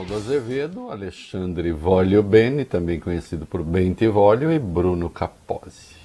[0.00, 5.96] Reinaldo Azevedo, Alexandre Volio Bene, também conhecido por Bente Volio, e Bruno Capozzi.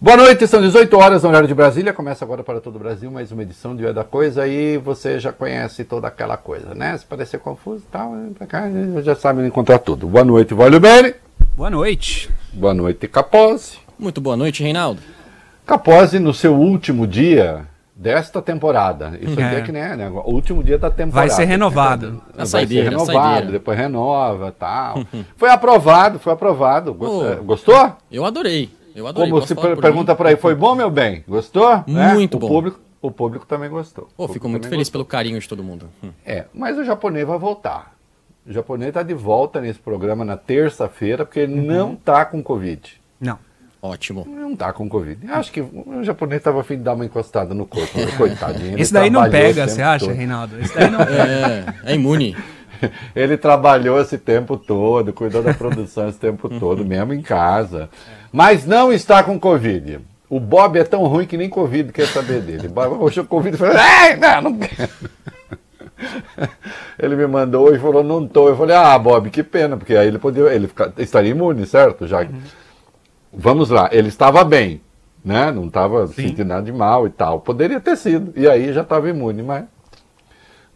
[0.00, 1.92] Boa noite, são 18 horas no horário de Brasília.
[1.92, 5.20] Começa agora para todo o Brasil mais uma edição de Dia da Coisa e você
[5.20, 6.98] já conhece toda aquela coisa, né?
[6.98, 8.64] Se parecer confuso e tal, pra cá,
[9.02, 10.08] já sabe encontrar tudo.
[10.08, 11.14] Boa noite, Volio Bene.
[11.56, 12.28] Boa noite.
[12.52, 13.78] Boa noite, Capozzi.
[13.96, 15.00] Muito boa noite, Reinaldo.
[15.64, 19.18] Capozzi, no seu último dia desta temporada.
[19.20, 19.44] Isso é.
[19.44, 20.08] aqui é que nem né?
[20.08, 21.28] O último dia da temporada.
[21.28, 22.22] Vai ser renovado.
[22.34, 25.04] Vai saideira, ser renovado, depois renova tal.
[25.36, 26.96] foi aprovado, foi aprovado.
[26.98, 27.96] Oh, Gostou?
[28.10, 28.70] Eu adorei.
[28.94, 29.30] Eu adorei.
[29.30, 31.24] Como você per pergunta por aí, foi bom, meu bem?
[31.26, 31.84] Gostou?
[31.86, 32.40] Muito né?
[32.40, 32.46] bom.
[32.46, 34.08] O público, o público também gostou.
[34.16, 35.00] Oh, fico muito feliz gostou.
[35.00, 35.88] pelo carinho de todo mundo.
[36.02, 36.10] Hum.
[36.24, 37.94] É, mas o japonês vai voltar.
[38.46, 41.66] O japonês está de volta nesse programa na terça-feira, porque ele uhum.
[41.66, 43.00] não está com Covid.
[43.20, 43.38] Não.
[43.84, 44.26] Ótimo.
[44.26, 45.30] Não tá com Covid.
[45.30, 47.98] Acho que o japonês estava afim de dar uma encostada no corpo.
[47.98, 48.06] Né?
[48.16, 48.78] Coitadinho.
[48.78, 50.16] Esse daí não pega, você acha, todo.
[50.16, 50.58] Reinaldo?
[50.58, 52.34] Esse daí não é, é imune.
[53.14, 57.90] Ele trabalhou esse tempo todo, cuidou da produção esse tempo todo, mesmo em casa.
[58.32, 60.00] Mas não está com Covid.
[60.30, 62.70] O Bob é tão ruim que nem Covid quer saber dele.
[62.98, 63.74] Hoje o Covid falou,
[64.18, 64.92] não, não quero.
[66.98, 68.48] Ele me mandou e falou, não tô.
[68.48, 72.06] Eu falei, ah, Bob, que pena, porque aí ele poderia, ele ficar, estaria imune, certo?
[72.06, 72.40] Já uhum
[73.36, 74.80] vamos lá, ele estava bem,
[75.24, 75.50] né?
[75.50, 77.40] Não estava sentindo nada de mal e tal.
[77.40, 78.32] Poderia ter sido.
[78.36, 79.64] E aí já estava imune, mas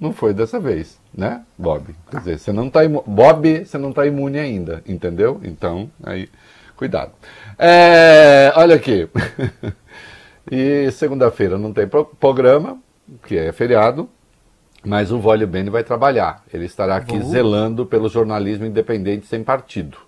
[0.00, 1.94] não foi dessa vez, né, Bob?
[2.10, 3.04] Quer dizer, você não está imune.
[3.06, 5.40] Bob, você não está imune ainda, entendeu?
[5.42, 6.28] Então, aí,
[6.76, 7.12] cuidado.
[7.58, 9.08] É, olha aqui.
[10.50, 12.78] e segunda-feira não tem pro programa,
[13.26, 14.08] que é feriado.
[14.84, 16.44] Mas o Vólio Bene vai trabalhar.
[16.54, 17.30] Ele estará aqui Vou.
[17.30, 19.98] zelando pelo jornalismo independente sem partido.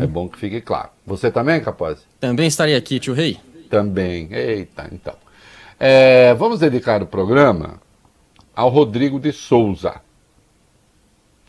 [0.00, 0.90] É bom que fique claro.
[1.04, 2.06] Você também, Capaz?
[2.20, 3.38] Também estarei aqui, tio Rei.
[3.68, 4.28] Também.
[4.30, 5.14] Eita, então.
[5.78, 7.80] É, vamos dedicar o programa
[8.54, 10.00] ao Rodrigo de Souza.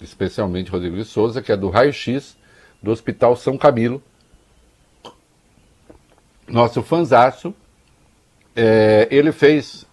[0.01, 2.35] Especialmente Rodrigo de Souza, que é do Raio X
[2.81, 4.01] do Hospital São Camilo.
[6.47, 7.53] Nosso fanzaço.
[8.55, 9.85] É, ele fez,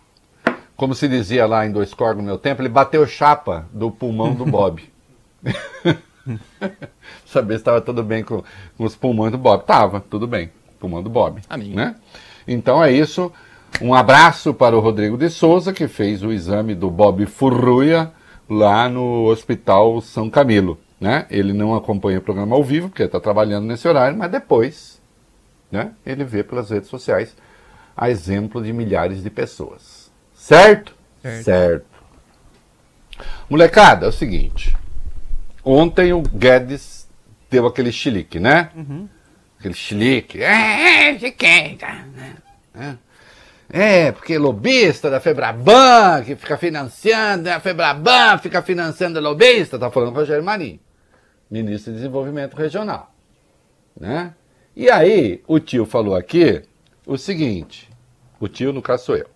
[0.77, 4.35] como se dizia lá em Dois Cor no meu tempo, ele bateu chapa do pulmão
[4.35, 4.83] do Bob.
[7.27, 8.43] Saber se estava tudo bem com,
[8.77, 9.65] com, os pulmões do Bob.
[9.65, 10.51] Tava, tudo bem.
[10.79, 11.41] Pulmão do Bob.
[11.49, 11.71] Amém.
[11.71, 11.95] Né?
[12.47, 13.33] Então é isso.
[13.81, 18.13] Um abraço para o Rodrigo de Souza, que fez o exame do Bob Furruia
[18.49, 20.79] lá no Hospital São Camilo.
[21.01, 21.27] Né?
[21.31, 25.01] Ele não acompanha o programa ao vivo, porque está trabalhando nesse horário, mas depois
[25.71, 27.35] né, ele vê pelas redes sociais
[27.97, 30.11] a exemplo de milhares de pessoas.
[30.35, 30.95] Certo?
[31.23, 31.45] Certo.
[31.45, 31.87] certo.
[33.49, 34.77] Molecada, é o seguinte.
[35.65, 37.09] Ontem o Guedes
[37.51, 38.71] deu aquele chilique, né?
[38.75, 39.09] Uhum.
[39.59, 40.43] Aquele chilique.
[40.43, 41.77] É, de quem?
[41.77, 42.05] Tá?
[42.75, 42.97] É,
[43.73, 49.91] é, porque lobista da Febraban, que fica financiando, a Febraban fica financiando a lobista, tá
[49.91, 50.81] falando Rogério Marinho,
[51.51, 53.15] ministro de Desenvolvimento Regional.
[53.99, 54.35] Né?
[54.75, 56.63] E aí, o tio falou aqui
[57.07, 57.89] o seguinte:
[58.41, 59.27] o tio, no caso sou eu,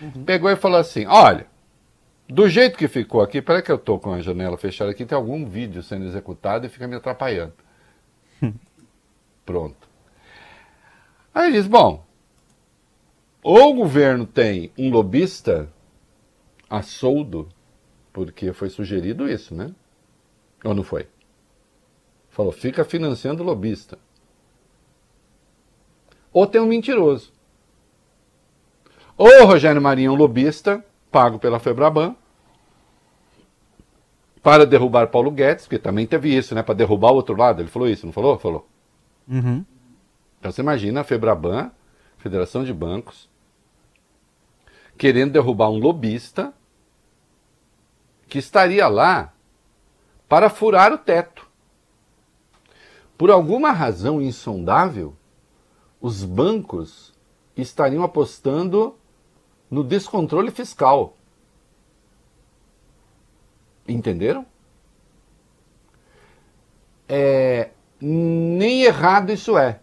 [0.00, 0.24] uhum.
[0.24, 1.46] pegou e falou assim: olha,
[2.28, 5.16] do jeito que ficou aqui, peraí que eu estou com a janela fechada aqui, tem
[5.16, 7.54] algum vídeo sendo executado e fica me atrapalhando.
[9.44, 9.88] Pronto.
[11.32, 12.04] Aí diz, bom,
[13.42, 15.72] ou o governo tem um lobista
[16.68, 17.48] a soldo,
[18.12, 19.72] porque foi sugerido isso, né?
[20.64, 21.06] Ou não foi?
[22.28, 23.98] Falou, fica financiando o lobista.
[26.32, 27.32] Ou tem um mentiroso.
[29.16, 30.84] Ou o Rogério Marinho é um lobista
[31.16, 32.14] pago pela Febraban
[34.42, 36.62] para derrubar Paulo Guedes, porque também teve isso, né?
[36.62, 37.62] Para derrubar o outro lado.
[37.62, 38.38] Ele falou isso, não falou?
[38.38, 38.68] Falou.
[39.26, 39.64] Uhum.
[40.38, 41.70] Então você imagina a Febraban,
[42.18, 43.30] Federação de Bancos,
[44.98, 46.52] querendo derrubar um lobista
[48.28, 49.32] que estaria lá
[50.28, 51.46] para furar o teto.
[53.16, 55.16] Por alguma razão insondável,
[55.98, 57.14] os bancos
[57.56, 58.98] estariam apostando
[59.70, 61.16] no descontrole fiscal.
[63.86, 64.44] Entenderam?
[67.08, 67.70] É,
[68.00, 69.80] nem errado isso é.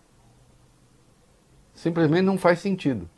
[1.74, 3.10] Simplesmente não faz sentido.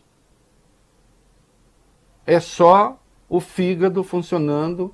[2.25, 4.93] É só o fígado funcionando,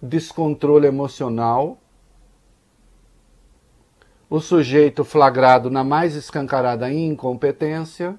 [0.00, 1.78] descontrole emocional,
[4.28, 8.18] o sujeito flagrado na mais escancarada incompetência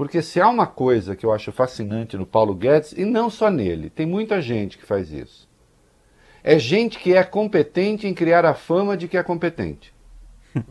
[0.00, 3.50] porque se há uma coisa que eu acho fascinante no Paulo Guedes, e não só
[3.50, 5.46] nele, tem muita gente que faz isso.
[6.42, 9.92] É gente que é competente em criar a fama de que é competente.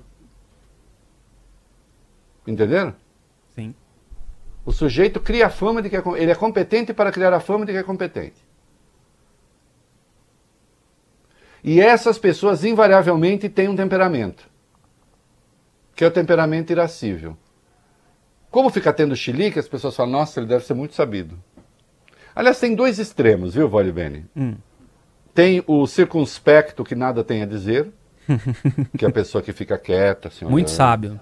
[2.48, 2.96] Entenderam?
[3.50, 3.76] Sim.
[4.66, 7.68] O sujeito cria a fama de que é, ele é competente para criar a fama
[7.68, 8.44] de que é competente.
[11.64, 14.50] E essas pessoas invariavelmente têm um temperamento,
[15.96, 17.38] que é o temperamento irascível.
[18.52, 21.38] Como fica tendo chilique, as pessoas falam, nossa, ele deve ser muito sabido.
[22.36, 24.26] Aliás, tem dois extremos, viu, Vole Bene?
[24.36, 24.56] Hum.
[25.34, 27.92] Tem o circunspecto que nada tem a dizer,
[28.98, 30.76] que é a pessoa que fica quieta, assim, Muito olhando.
[30.76, 31.20] sábio.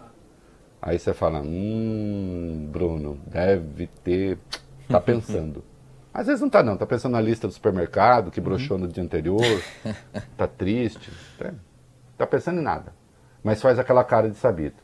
[0.81, 4.37] Aí você fala, hum, Bruno, deve ter.
[4.87, 5.63] Tá pensando.
[6.13, 6.77] Às vezes não tá, não.
[6.77, 9.41] Tá pensando na lista do supermercado, que broxou no dia anterior,
[10.37, 11.11] tá triste.
[11.37, 11.53] Tá,
[12.17, 12.93] tá pensando em nada.
[13.43, 14.75] Mas faz aquela cara de sabido.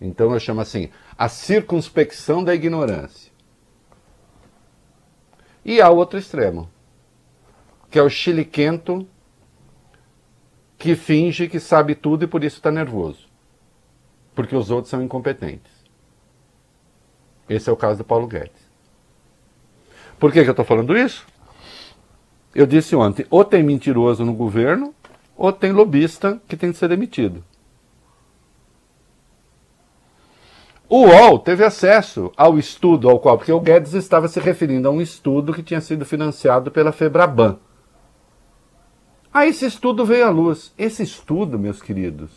[0.00, 0.88] Então eu chamo assim,
[1.20, 3.30] a circunspecção da ignorância.
[5.62, 6.70] E há outro extremo,
[7.90, 9.06] que é o chiliquento
[10.78, 13.28] que finge que sabe tudo e por isso está nervoso.
[14.34, 15.70] Porque os outros são incompetentes.
[17.50, 18.70] Esse é o caso do Paulo Guedes.
[20.18, 21.26] Por que, que eu estou falando isso?
[22.54, 24.94] Eu disse ontem, ou tem mentiroso no governo,
[25.36, 27.44] ou tem lobista que tem que ser demitido.
[30.92, 34.90] O UOL teve acesso ao estudo ao qual, porque o Guedes estava se referindo a
[34.90, 37.60] um estudo que tinha sido financiado pela Febraban.
[39.32, 40.74] Aí esse estudo veio à luz.
[40.76, 42.32] Esse estudo, meus queridos,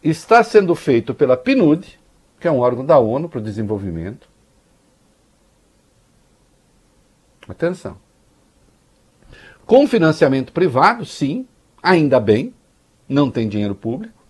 [0.00, 1.98] está sendo feito pela PNUD,
[2.38, 4.30] que é um órgão da ONU para o desenvolvimento.
[7.48, 7.98] Atenção.
[9.66, 11.44] Com financiamento privado, sim,
[11.82, 12.54] ainda bem,
[13.08, 14.21] não tem dinheiro público.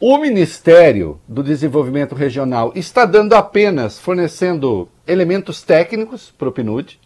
[0.00, 7.00] O Ministério do Desenvolvimento Regional está dando apenas, fornecendo elementos técnicos para o PNUD.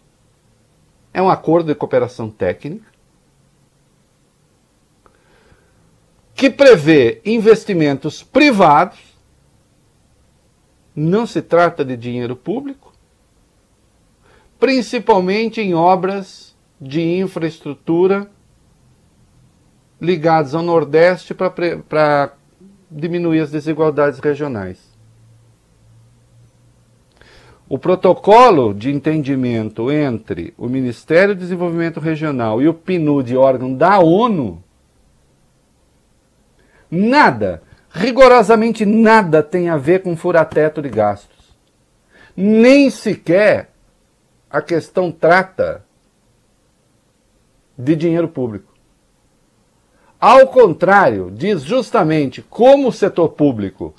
[1.11, 2.85] É um acordo de cooperação técnica.
[6.35, 8.99] Que prevê investimentos privados.
[10.95, 12.93] Não se trata de dinheiro público.
[14.59, 18.29] Principalmente em obras de infraestrutura
[19.99, 22.37] ligadas ao Nordeste para
[22.93, 24.93] diminuir as desigualdades regionais.
[27.67, 33.99] O protocolo de entendimento entre o Ministério do Desenvolvimento Regional e o PNUD, órgão da
[33.99, 34.63] ONU,
[36.91, 41.57] nada, rigorosamente nada tem a ver com furateto de gastos.
[42.35, 43.71] Nem sequer
[44.49, 45.83] a questão trata
[47.77, 48.72] de dinheiro público.
[50.25, 53.93] Ao contrário, diz justamente como o setor público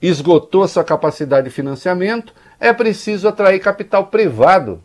[0.00, 4.80] esgotou sua capacidade de financiamento, é preciso atrair capital privado.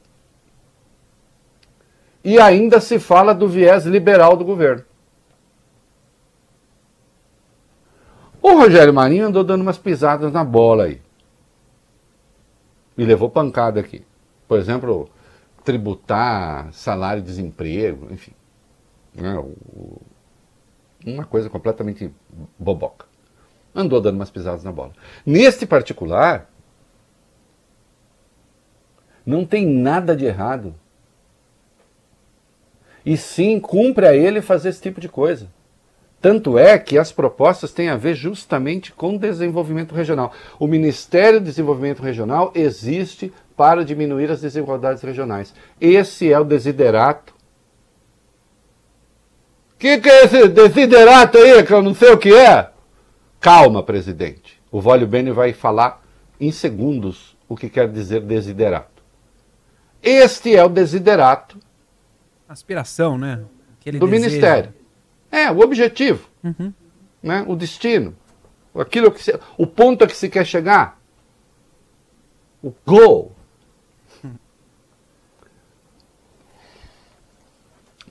[2.24, 4.84] E ainda se fala do viés liberal do governo.
[8.42, 11.00] O Rogério Marinho andou dando umas pisadas na bola aí.
[12.98, 14.04] E levou pancada aqui.
[14.48, 15.08] Por exemplo,
[15.64, 18.34] tributar salário e desemprego, enfim.
[19.14, 20.02] Né, o,
[21.06, 22.12] uma coisa completamente
[22.58, 23.06] boboca.
[23.74, 24.92] Andou dando umas pisadas na bola.
[25.26, 26.50] Neste particular,
[29.26, 30.76] não tem nada de errado.
[33.06, 35.48] E sim, cumpre a ele fazer esse tipo de coisa.
[36.22, 40.32] Tanto é que as propostas têm a ver justamente com desenvolvimento regional.
[40.60, 45.52] O Ministério do Desenvolvimento Regional existe para diminuir as desigualdades regionais.
[45.80, 47.34] Esse é o desiderato
[49.82, 52.70] que, que é esse desiderato aí, que eu não sei o que é?
[53.40, 54.62] Calma, presidente.
[54.72, 56.04] O Vólio Bene vai falar
[56.40, 59.02] em segundos o que quer dizer desiderato.
[60.04, 61.58] Este é o desiderato.
[62.48, 63.44] Aspiração, né?
[63.80, 64.30] Aquele do desejo.
[64.30, 64.74] Ministério.
[65.32, 66.30] É, o objetivo.
[66.44, 66.72] Uhum.
[67.24, 67.44] Né?
[67.48, 68.16] O destino.
[68.76, 71.02] Aquilo que se, o ponto a que se quer chegar.
[72.62, 73.36] O goal.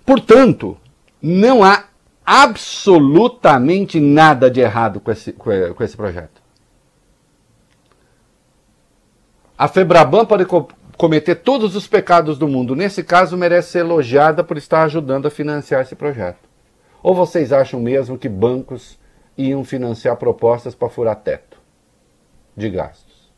[0.05, 0.77] Portanto,
[1.23, 1.85] não há
[2.25, 6.41] absolutamente nada de errado com esse, com esse projeto.
[9.59, 12.77] A Febraban pode co cometer todos os pecados do mundo.
[12.77, 16.47] Nesse caso, merece ser elogiada por estar ajudando a financiar esse projeto.
[17.03, 18.99] Ou vocês acham mesmo que bancos
[19.37, 21.59] iam financiar propostas para furar teto
[22.55, 23.33] de gastos?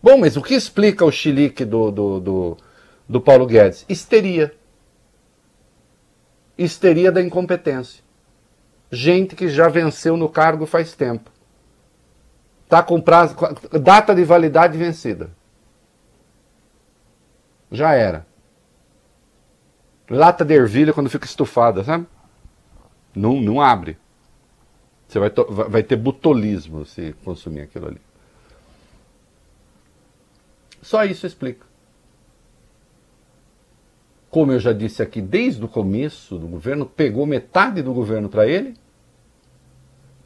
[0.00, 2.56] Bom, mas o que explica o chilique do, do, do,
[3.08, 3.84] do Paulo Guedes?
[3.88, 4.54] Histeria
[6.56, 8.02] histeria da incompetência.
[8.90, 11.30] Gente que já venceu no cargo faz tempo.
[12.64, 13.36] Está com prazo,
[13.80, 15.30] data de validade vencida.
[17.70, 18.26] Já era.
[20.08, 22.06] Lata de ervilha quando fica estufada, sabe?
[23.14, 23.98] Não, não abre.
[25.08, 25.30] Você vai,
[25.68, 28.00] vai ter butolismo se consumir aquilo ali.
[30.80, 31.65] Só isso explica.
[34.36, 38.46] Como eu já disse aqui desde o começo do governo, pegou metade do governo para
[38.46, 38.74] ele,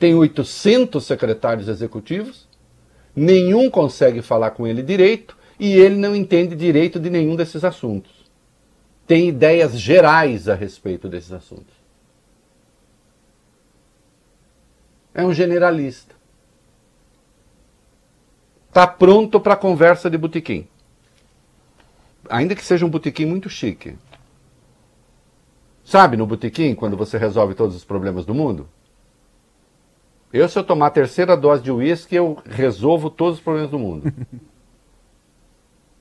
[0.00, 2.48] tem 800 secretários executivos,
[3.14, 8.28] nenhum consegue falar com ele direito e ele não entende direito de nenhum desses assuntos.
[9.06, 11.72] Tem ideias gerais a respeito desses assuntos.
[15.14, 16.16] É um generalista.
[18.66, 20.66] Está pronto para a conversa de botequim.
[22.28, 23.96] Ainda que seja um botequim muito chique.
[25.84, 28.68] Sabe, no botequim, quando você resolve todos os problemas do mundo?
[30.32, 33.78] Eu, se eu tomar a terceira dose de uísque, eu resolvo todos os problemas do
[33.78, 34.12] mundo.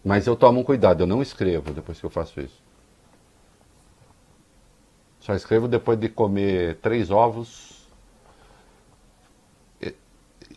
[0.06, 2.62] Mas eu tomo um cuidado, eu não escrevo depois que eu faço isso.
[5.20, 7.80] Só escrevo depois de comer três ovos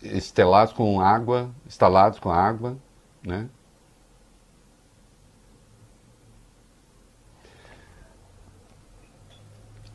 [0.03, 2.77] estelados com água, estalados com água,
[3.23, 3.49] né?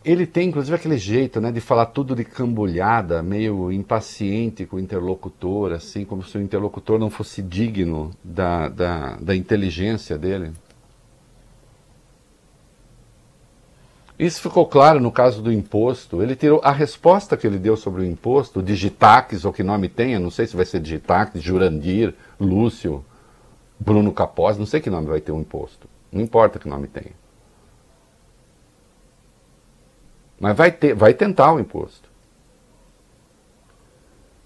[0.07, 4.79] Ele tem, inclusive, aquele jeito né, de falar tudo de cambulhada, meio impaciente com o
[4.79, 10.53] interlocutor, assim, como se o interlocutor não fosse digno da, da, da inteligência dele.
[14.17, 16.23] Isso ficou claro no caso do imposto.
[16.23, 20.21] Ele tirou a resposta que ele deu sobre o imposto, Digitax, ou que nome tenha,
[20.21, 23.03] não sei se vai ser Digitax, Jurandir, Lúcio,
[23.77, 25.85] Bruno Capós, não sei que nome vai ter o imposto.
[26.09, 27.26] Não importa que nome tenha.
[30.39, 32.07] Mas vai, ter, vai tentar o imposto.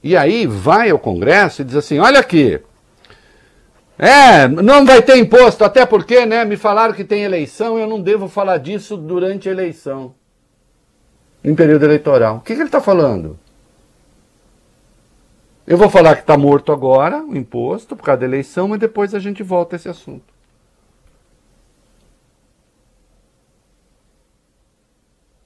[0.03, 2.59] E aí vai ao Congresso e diz assim: olha aqui.
[3.97, 6.43] É, não vai ter imposto, até porque, né?
[6.43, 10.15] Me falaram que tem eleição eu não devo falar disso durante a eleição.
[11.43, 12.37] Em período eleitoral.
[12.37, 13.39] O que, que ele está falando?
[15.67, 19.13] Eu vou falar que está morto agora, o imposto, por causa da eleição, mas depois
[19.13, 20.33] a gente volta a esse assunto.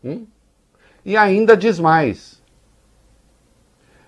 [0.04, 0.25] Hum?
[1.06, 2.42] E ainda diz mais.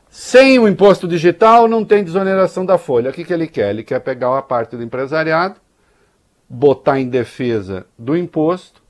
[0.09, 3.11] Sem o imposto digital não tem desoneração da folha.
[3.11, 3.69] O que, que ele quer?
[3.69, 5.61] Ele quer pegar a parte do empresariado,
[6.49, 8.81] botar em defesa do imposto.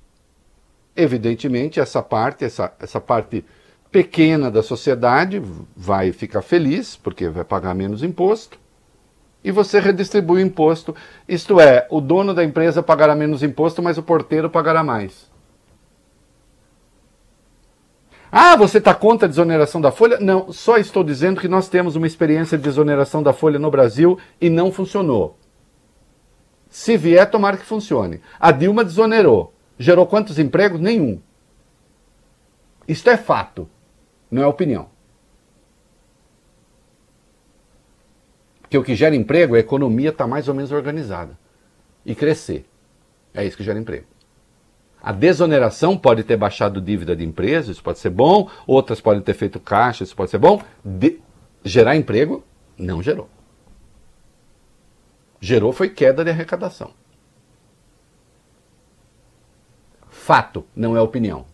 [0.95, 3.43] Evidentemente, essa parte, essa, essa parte
[3.91, 5.41] pequena da sociedade
[5.75, 8.57] vai ficar feliz, porque vai pagar menos imposto,
[9.43, 10.95] e você redistribui o imposto.
[11.27, 15.29] Isto é, o dono da empresa pagará menos imposto, mas o porteiro pagará mais.
[18.31, 20.19] Ah, você está contra a desoneração da folha?
[20.19, 24.19] Não, só estou dizendo que nós temos uma experiência de desoneração da folha no Brasil
[24.39, 25.37] e não funcionou.
[26.69, 28.21] Se vier, tomara que funcione.
[28.39, 29.53] A Dilma desonerou.
[29.79, 30.79] Gerou quantos empregos?
[30.79, 31.21] Nenhum.
[32.87, 33.69] Isto é fato,
[34.29, 34.89] não é opinião.
[38.61, 41.37] Porque o que gera emprego é a economia tá mais ou menos organizada
[42.05, 42.65] e crescer.
[43.33, 44.05] É isso que gera emprego.
[45.01, 49.33] A desoneração pode ter baixado dívida de empresas, isso pode ser bom, outras podem ter
[49.33, 50.61] feito caixa, isso pode ser bom.
[50.83, 51.19] De...
[51.63, 52.43] Gerar emprego,
[52.77, 53.29] não gerou.
[55.39, 56.91] Gerou foi queda de arrecadação.
[60.09, 61.45] Fato, não é opinião.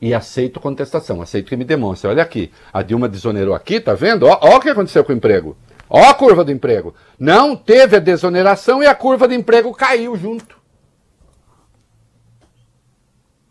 [0.00, 2.08] E aceito contestação, aceito que me demonstre.
[2.08, 4.26] Olha aqui, a Dilma desonerou aqui, tá vendo?
[4.26, 5.56] Ó o que aconteceu com o emprego.
[5.88, 6.94] Ó a curva do emprego.
[7.18, 10.55] Não teve a desoneração e a curva do emprego caiu junto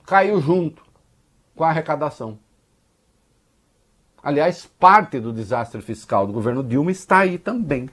[0.05, 0.83] caiu junto
[1.55, 2.37] com a arrecadação.
[4.21, 7.89] Aliás, parte do desastre fiscal do governo Dilma está aí também.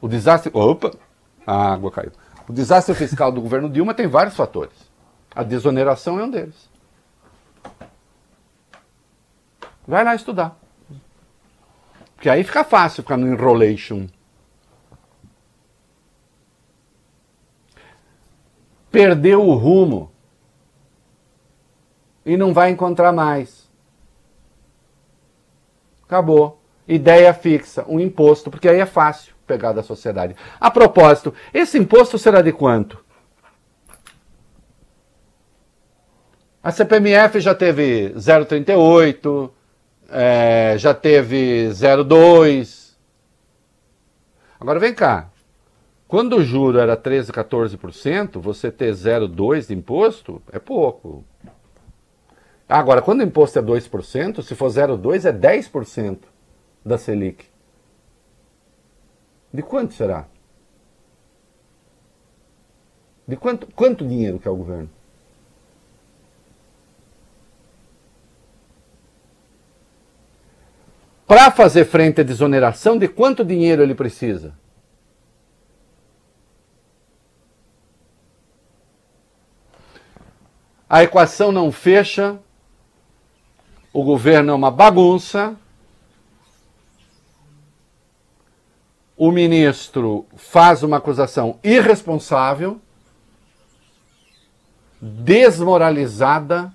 [0.00, 0.50] O desastre.
[0.54, 0.92] Opa!
[1.46, 2.12] A água caiu.
[2.48, 4.90] O desastre fiscal do governo Dilma tem vários fatores.
[5.34, 6.70] A desoneração é um deles.
[9.86, 10.56] Vai lá estudar.
[12.14, 14.06] Porque aí fica fácil ficar no enrolation.
[18.90, 20.13] Perdeu o rumo
[22.24, 23.68] e não vai encontrar mais.
[26.04, 26.60] Acabou.
[26.86, 30.36] Ideia fixa, um imposto, porque aí é fácil pegar da sociedade.
[30.60, 33.02] A propósito, esse imposto será de quanto?
[36.62, 39.50] A CPMF já teve 0,38,
[40.10, 42.94] é, já teve 0,2.
[44.58, 45.30] Agora vem cá.
[46.08, 51.24] Quando o juro era 13, 14%, você ter 0,2 de imposto é pouco.
[52.68, 56.18] Agora, quando o imposto é 2%, se for 0,2% é 10%
[56.84, 57.46] da Selic.
[59.52, 60.26] De quanto será?
[63.26, 64.90] De quanto, quanto dinheiro que é o governo?
[71.26, 74.54] Para fazer frente à desoneração, de quanto dinheiro ele precisa?
[80.94, 82.38] a equação não fecha,
[83.94, 85.56] o governo é uma bagunça,
[89.16, 92.80] o ministro faz uma acusação irresponsável,
[95.00, 96.74] desmoralizada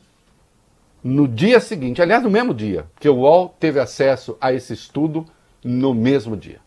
[1.04, 5.26] no dia seguinte, aliás, no mesmo dia, que o UOL teve acesso a esse estudo
[5.62, 6.62] no mesmo dia.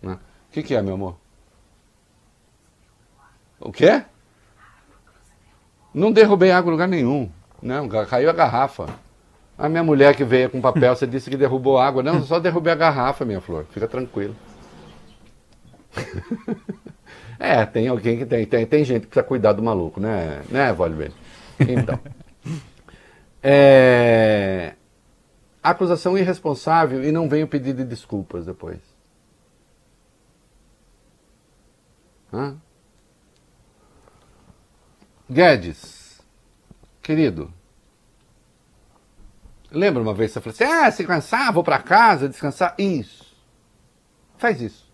[0.00, 0.14] Né?
[0.14, 1.16] O que, que é, meu amor?
[3.60, 4.02] O quê?
[5.92, 7.30] Não derrubei água em lugar nenhum.
[7.60, 9.05] Não, caiu a garrafa.
[9.58, 12.02] A minha mulher que veio com papel, você disse que derrubou água.
[12.02, 13.64] Não, só derrubei a garrafa, minha flor.
[13.70, 14.36] Fica tranquilo.
[17.38, 20.42] é, tem alguém que tem, tem, tem gente que precisa cuidar do maluco, né?
[20.50, 21.10] Né, Vale
[21.60, 21.98] Então.
[23.48, 24.74] É,
[25.62, 28.80] acusação irresponsável e não vem o pedido de desculpas depois.
[32.32, 32.56] Hã?
[35.30, 36.20] Guedes,
[37.00, 37.52] querido,
[39.76, 42.74] lembra uma vez você falou assim: ah, se cansar, vou para casa descansar?
[42.78, 43.36] Isso.
[44.38, 44.86] Faz isso.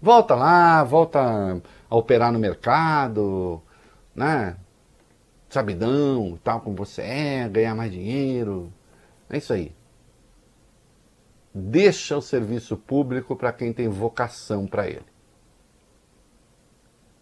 [0.00, 3.62] Volta lá, volta a operar no mercado,
[4.14, 4.56] né?
[5.48, 8.72] Sabidão, tal como você é, ganhar mais dinheiro.
[9.28, 9.74] É isso aí.
[11.54, 15.06] Deixa o serviço público para quem tem vocação para ele.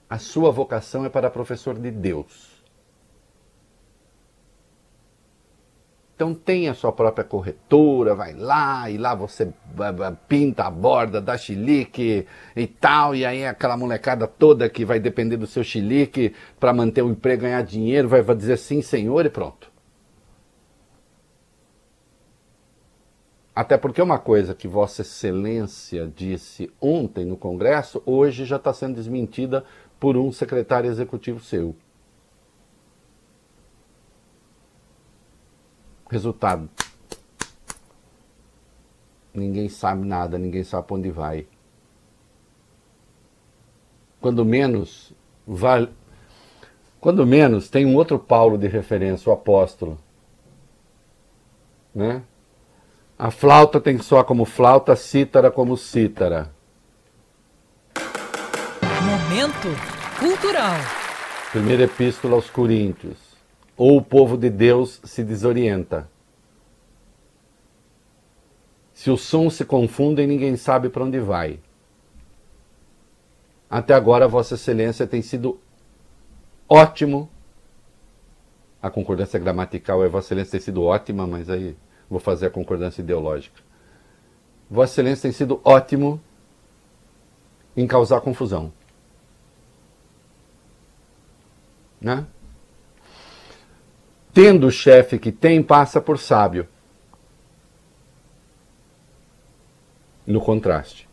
[0.08, 2.53] A sua vocação é para professor de Deus.
[6.14, 9.52] Então tem a sua própria corretora, vai lá e lá você
[10.28, 15.36] pinta a borda, dá chilique e tal, e aí aquela molecada toda que vai depender
[15.36, 19.72] do seu chilique para manter o emprego, ganhar dinheiro, vai dizer sim, senhor, e pronto.
[23.52, 28.94] Até porque uma coisa que Vossa Excelência disse ontem no Congresso, hoje já está sendo
[28.94, 29.64] desmentida
[29.98, 31.74] por um secretário executivo seu.
[36.14, 36.70] Resultado:
[39.34, 41.44] ninguém sabe nada, ninguém sabe para onde vai.
[44.20, 45.12] Quando menos,
[45.44, 45.90] vale.
[47.00, 49.98] Quando menos, tem um outro Paulo de referência, o apóstolo.
[51.92, 52.22] Né?
[53.18, 56.48] A flauta tem que soar como flauta, a cítara como cítara.
[59.02, 59.68] Momento
[60.20, 60.76] cultural.
[61.50, 63.23] Primeira epístola aos Coríntios.
[63.76, 66.08] Ou o povo de Deus se desorienta.
[68.92, 71.58] Se os sons se confundem, ninguém sabe para onde vai.
[73.68, 75.58] Até agora, Vossa Excelência tem sido
[76.68, 77.28] ótimo.
[78.80, 81.76] A concordância gramatical é Vossa Excelência tem sido ótima, mas aí
[82.08, 83.60] vou fazer a concordância ideológica.
[84.70, 86.20] Vossa Excelência tem sido ótimo
[87.76, 88.72] em causar confusão.
[92.00, 92.24] Né?
[94.34, 96.66] Tendo o chefe que tem, passa por sábio.
[100.26, 101.08] No contraste.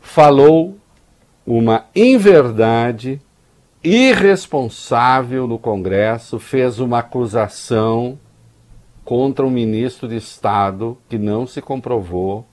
[0.00, 0.78] Falou
[1.44, 3.20] uma inverdade
[3.82, 8.16] irresponsável no Congresso, fez uma acusação
[9.04, 12.46] contra um ministro de Estado que não se comprovou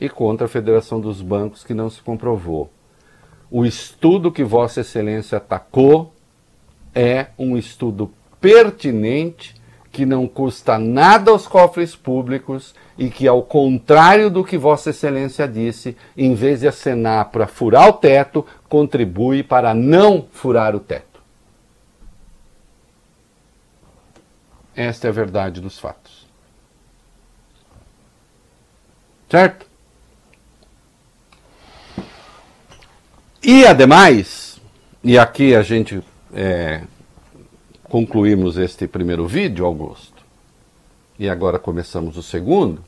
[0.00, 2.68] e contra a Federação dos Bancos, que não se comprovou.
[3.50, 6.14] O estudo que Vossa Excelência atacou
[6.94, 9.60] é um estudo pertinente,
[9.92, 15.48] que não custa nada aos cofres públicos e que, ao contrário do que Vossa Excelência
[15.48, 21.20] disse, em vez de acenar para furar o teto, contribui para não furar o teto.
[24.76, 26.26] Esta é a verdade dos fatos.
[29.28, 29.69] Certo?
[33.52, 34.60] E ademais,
[35.02, 36.00] e aqui a gente
[36.32, 36.84] é,
[37.82, 40.24] concluímos este primeiro vídeo, Augusto,
[41.18, 42.80] e agora começamos o segundo.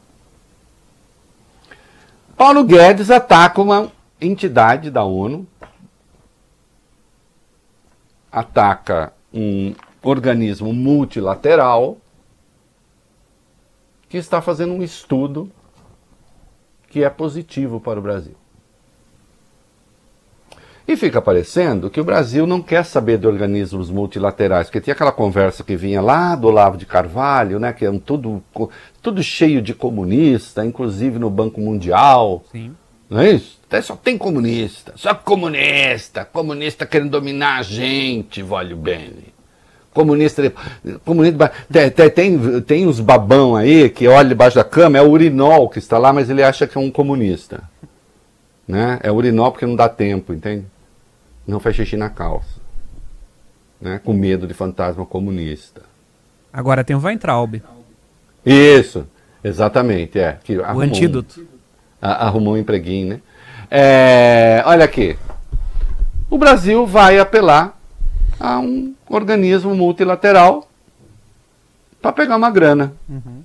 [2.37, 5.49] Paulo Guedes ataca uma entidade da ONU,
[8.31, 11.99] ataca um organismo multilateral
[14.09, 15.51] que está fazendo um estudo
[16.89, 18.37] que é positivo para o Brasil.
[20.87, 25.13] E fica parecendo que o Brasil não quer saber de organismos multilaterais, porque tinha aquela
[25.13, 28.43] conversa que vinha lá do Olavo de Carvalho, né, que é um tudo,
[29.01, 32.45] tudo cheio de comunista, inclusive no Banco Mundial.
[32.51, 32.75] Sim.
[33.09, 33.61] Não é isso?
[33.69, 39.13] Até só tem comunista, só comunista, comunista querendo dominar a gente, vale bem.
[39.95, 40.51] Comunista,
[41.05, 45.69] comunista tem, tem, tem uns babão aí que olha debaixo da cama, é o urinol
[45.69, 47.63] que está lá, mas ele acha que é um comunista.
[48.67, 48.99] Né?
[49.03, 50.65] É urinol porque não dá tempo, entende?
[51.47, 52.61] Não faz xixi na calça.
[53.81, 54.01] Né?
[54.05, 55.83] Com medo de fantasma comunista.
[56.53, 57.63] Agora tem o Weintraub.
[58.45, 59.07] Isso,
[59.43, 60.39] exatamente, é.
[60.45, 61.41] Que o antídoto.
[61.41, 61.47] Um,
[62.01, 63.21] arrumou um empreguinho, né?
[63.71, 65.17] É, olha aqui.
[66.29, 67.79] O Brasil vai apelar
[68.39, 70.69] a um organismo multilateral
[72.01, 72.93] para pegar uma grana.
[73.09, 73.43] Uhum.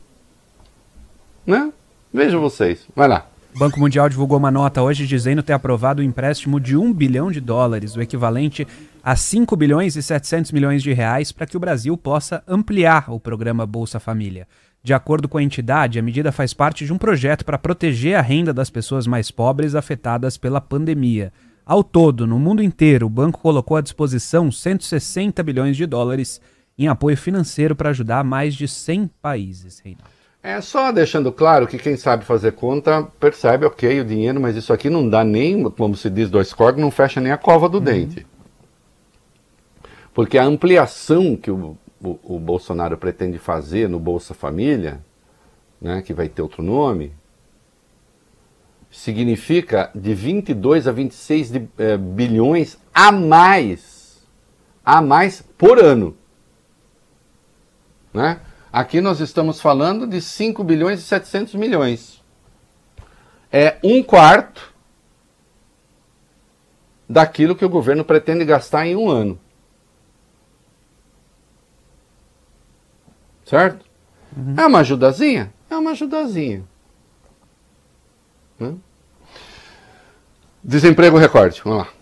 [1.46, 1.72] Né?
[2.14, 2.88] Vejam vocês.
[2.96, 3.28] Vai lá.
[3.58, 7.32] O Banco Mundial divulgou uma nota hoje dizendo ter aprovado um empréstimo de 1 bilhão
[7.32, 8.68] de dólares, o equivalente
[9.02, 13.20] a 5 bilhões e 700 milhões de reais, para que o Brasil possa ampliar o
[13.20, 14.48] programa Bolsa Família.
[14.84, 18.22] De acordo com a entidade, a medida faz parte de um projeto para proteger a
[18.22, 21.34] renda das pessoas mais pobres afetadas pela pandemia.
[21.66, 26.40] Ao todo, no mundo inteiro, o banco colocou à disposição 160 bilhões de dólares
[26.78, 30.17] em apoio financeiro para ajudar mais de 100 países, Reinaldo.
[30.48, 34.72] É só deixando claro que quem sabe fazer conta percebe, ok, o dinheiro, mas isso
[34.72, 37.80] aqui não dá nem, como se diz, dois cortes, não fecha nem a cova do
[37.80, 37.84] uhum.
[37.84, 38.26] dente.
[40.14, 45.00] Porque a ampliação que o o, o Bolsonaro pretende fazer no Bolsa Família,
[45.82, 47.14] né, que vai ter outro nome,
[48.90, 54.26] significa de 22 a 26 de, é, bilhões a mais,
[54.84, 56.16] a mais por ano.
[58.14, 58.40] Né?
[58.78, 62.24] Aqui nós estamos falando de 5 bilhões e 700 milhões.
[63.52, 64.72] É um quarto
[67.10, 69.40] daquilo que o governo pretende gastar em um ano.
[73.46, 73.84] Certo?
[74.38, 74.54] Uhum.
[74.56, 75.52] É uma ajudazinha?
[75.72, 76.64] É uma ajudazinha.
[80.64, 81.94] Desemprego recorde, vamos lá.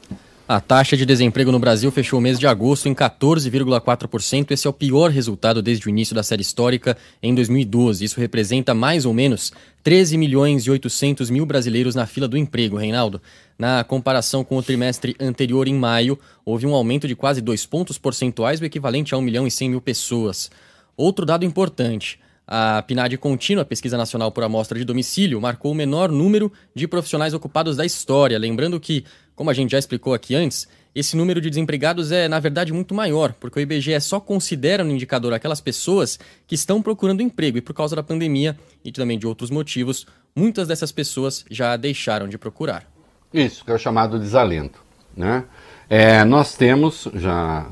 [0.47, 4.51] A taxa de desemprego no Brasil fechou o mês de agosto em 14,4%.
[4.51, 8.05] Esse é o pior resultado desde o início da série histórica em 2012.
[8.05, 12.77] Isso representa mais ou menos 13 milhões e 800 mil brasileiros na fila do emprego,
[12.77, 13.19] Reinaldo.
[13.57, 17.97] Na comparação com o trimestre anterior, em maio, houve um aumento de quase dois pontos
[17.97, 20.51] percentuais, o equivalente a 1 milhão e 100 mil pessoas.
[20.95, 26.11] Outro dado importante: a PNAD contínua, Pesquisa Nacional por Amostra de Domicílio, marcou o menor
[26.11, 28.37] número de profissionais ocupados da história.
[28.37, 29.03] Lembrando que,
[29.35, 32.95] como a gente já explicou aqui antes, esse número de desempregados é, na verdade, muito
[32.95, 36.17] maior, porque o IBGE só considera no indicador aquelas pessoas
[36.47, 40.67] que estão procurando emprego e, por causa da pandemia e também de outros motivos, muitas
[40.67, 42.89] dessas pessoas já deixaram de procurar.
[43.33, 44.79] Isso, que é o chamado desalento.
[45.15, 45.43] Né?
[45.89, 47.67] É, nós temos já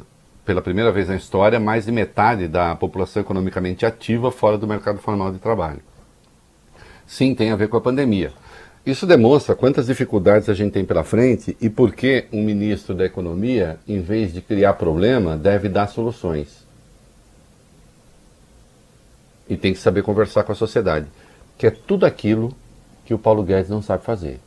[0.45, 4.99] pela primeira vez na história, mais de metade da população economicamente ativa fora do mercado
[4.99, 5.81] formal de trabalho.
[7.07, 8.33] Sim, tem a ver com a pandemia.
[8.85, 13.05] Isso demonstra quantas dificuldades a gente tem pela frente e por que um ministro da
[13.05, 16.65] Economia, em vez de criar problema, deve dar soluções.
[19.47, 21.07] E tem que saber conversar com a sociedade,
[21.57, 22.53] que é tudo aquilo
[23.05, 24.39] que o Paulo Guedes não sabe fazer.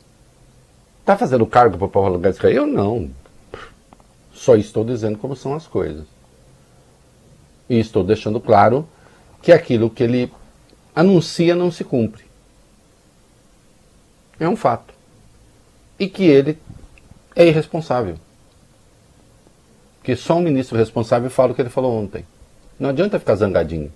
[0.99, 2.57] Está fazendo cargo para o Paulo Guedes cair?
[2.57, 3.09] Eu não.
[4.31, 6.05] Só estou dizendo como são as coisas.
[7.67, 8.87] E estou deixando claro
[9.41, 10.31] que aquilo que ele
[10.95, 12.26] anuncia não se cumpre.
[14.39, 14.93] É um fato.
[15.99, 16.57] E que ele
[17.35, 18.17] é irresponsável.
[20.03, 22.25] Que só um ministro responsável fala o que ele falou ontem.
[22.79, 23.91] Não adianta ficar zangadinho.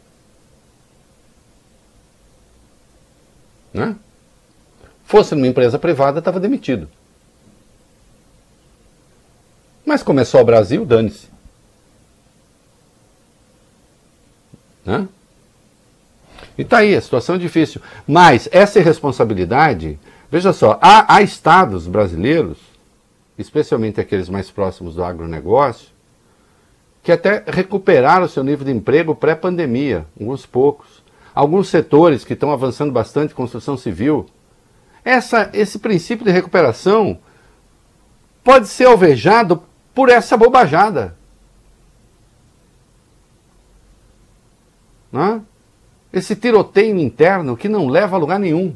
[3.73, 3.95] Né?
[5.05, 6.89] Fosse numa empresa privada, estava demitido.
[9.85, 11.27] Mas começou o Brasil, dane-se.
[14.85, 15.07] Né?
[16.57, 17.81] E tá aí, a situação é difícil.
[18.07, 19.99] Mas essa irresponsabilidade,
[20.31, 22.57] veja só, há, há estados brasileiros,
[23.37, 25.89] especialmente aqueles mais próximos do agronegócio,
[27.03, 31.01] que até recuperaram seu nível de emprego pré-pandemia, alguns poucos.
[31.33, 34.25] Alguns setores que estão avançando bastante, construção civil.
[35.03, 37.19] Essa, esse princípio de recuperação
[38.43, 39.63] pode ser alvejado
[39.95, 41.17] por essa bobajada.
[45.11, 45.41] Né?
[46.11, 48.75] Esse tiroteio interno que não leva a lugar nenhum.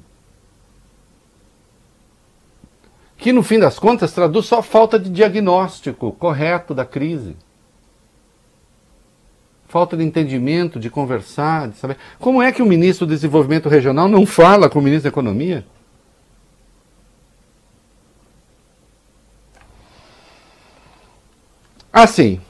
[3.17, 7.35] Que no fim das contas traduz só falta de diagnóstico correto da crise.
[9.67, 11.97] Falta de entendimento, de conversar, de saber.
[12.19, 15.65] Como é que o ministro do Desenvolvimento Regional não fala com o ministro da Economia?
[21.91, 22.41] Assim.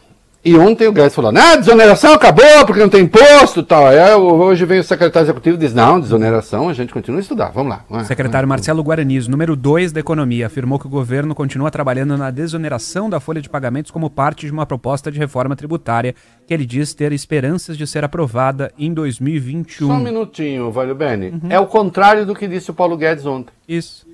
[0.45, 3.88] E ontem o Guedes falou, ah, desoneração acabou porque não tem imposto e tal.
[3.88, 7.49] Aí, hoje vem o secretário executivo e diz, não, desoneração, a gente continua a estudar.
[7.49, 7.84] Vamos lá.
[7.89, 8.47] Vai, secretário.
[8.47, 13.19] Marcelo Guaraniz, número 2 da Economia, afirmou que o governo continua trabalhando na desoneração da
[13.19, 16.13] folha de pagamentos como parte de uma proposta de reforma tributária
[16.45, 19.88] que ele diz ter esperanças de ser aprovada em 2021.
[19.88, 21.29] Só um minutinho, Valho Bene.
[21.29, 21.49] Uhum.
[21.49, 23.51] É o contrário do que disse o Paulo Guedes ontem.
[23.67, 24.05] Isso.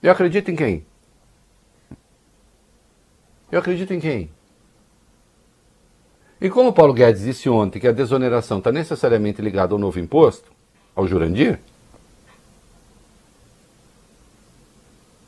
[0.00, 0.84] Eu acredito em quem?
[3.54, 4.28] Eu acredito em quem?
[6.40, 10.50] E como Paulo Guedes disse ontem que a desoneração está necessariamente ligada ao novo imposto,
[10.92, 11.60] ao Jurandir,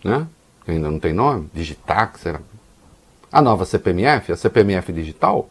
[0.03, 0.27] né?
[0.65, 2.41] que ainda não tem nome, Digitax, será?
[3.31, 5.49] a nova CPMF, a CPMF digital,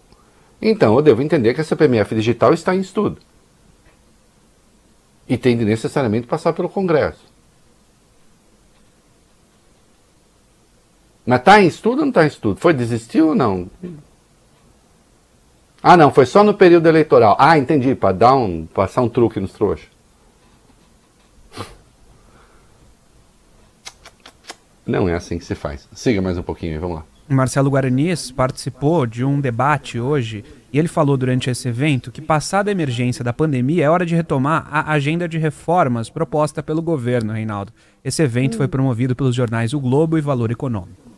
[0.62, 3.22] então eu devo entender que a CPMF digital está em estudo.
[5.30, 7.24] E tem de necessariamente passar pelo Congresso.
[11.26, 12.60] Mas está em estudo ou não está em estudo?
[12.60, 13.70] Foi desistiu ou não?
[15.82, 17.36] Ah, não, foi só no período eleitoral.
[17.40, 19.88] Ah, entendi, para dar um, passar um truque nos trouxas.
[24.86, 25.88] Não é assim que se faz.
[25.94, 27.06] Siga mais um pouquinho, vamos lá.
[27.28, 32.70] Marcelo Guaranis participou de um debate hoje e ele falou durante esse evento que, passada
[32.70, 37.34] a emergência da pandemia, é hora de retomar a agenda de reformas proposta pelo governo,
[37.34, 37.74] Reinaldo.
[38.04, 41.15] Esse evento foi promovido pelos jornais O Globo e Valor Econômico.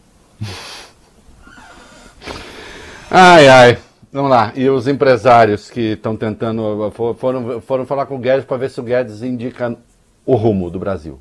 [3.10, 3.78] Ai, ai.
[4.12, 4.52] Vamos lá.
[4.56, 6.92] E os empresários que estão tentando.
[7.18, 9.78] Foram, foram falar com o Guedes para ver se o Guedes indica
[10.26, 11.20] o rumo do Brasil.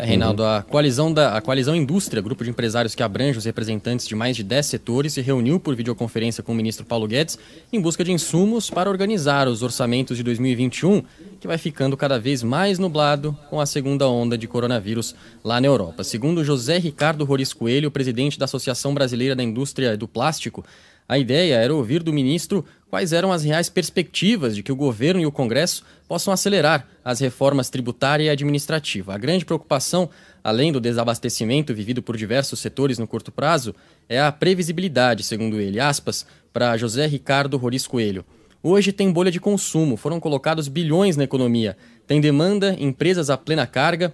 [0.00, 4.08] É, Reinaldo, a coalizão, da, a coalizão Indústria, grupo de empresários que abrange os representantes
[4.08, 7.38] de mais de 10 setores, se reuniu por videoconferência com o ministro Paulo Guedes
[7.70, 11.02] em busca de insumos para organizar os orçamentos de 2021,
[11.38, 15.66] que vai ficando cada vez mais nublado com a segunda onda de coronavírus lá na
[15.66, 16.02] Europa.
[16.02, 20.64] Segundo José Ricardo Roris Coelho, presidente da Associação Brasileira da Indústria do Plástico,
[21.10, 25.20] a ideia era ouvir do ministro quais eram as reais perspectivas de que o governo
[25.20, 29.12] e o Congresso possam acelerar as reformas tributária e administrativa.
[29.12, 30.08] A grande preocupação,
[30.44, 33.74] além do desabastecimento vivido por diversos setores no curto prazo,
[34.08, 35.80] é a previsibilidade, segundo ele.
[35.80, 38.24] Aspas, para José Ricardo Roris Coelho.
[38.62, 41.76] Hoje tem bolha de consumo, foram colocados bilhões na economia.
[42.06, 44.12] Tem demanda, empresas a plena carga,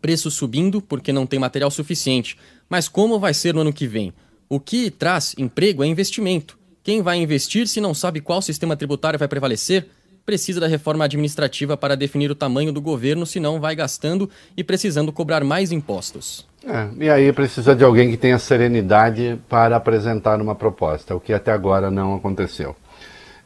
[0.00, 2.38] preço subindo porque não tem material suficiente.
[2.68, 4.14] Mas como vai ser no ano que vem?
[4.52, 6.58] O que traz emprego é investimento.
[6.82, 9.86] Quem vai investir se não sabe qual sistema tributário vai prevalecer?
[10.26, 15.12] Precisa da reforma administrativa para definir o tamanho do governo, senão vai gastando e precisando
[15.12, 16.48] cobrar mais impostos.
[16.66, 21.32] É, e aí precisa de alguém que tenha serenidade para apresentar uma proposta, o que
[21.32, 22.74] até agora não aconteceu.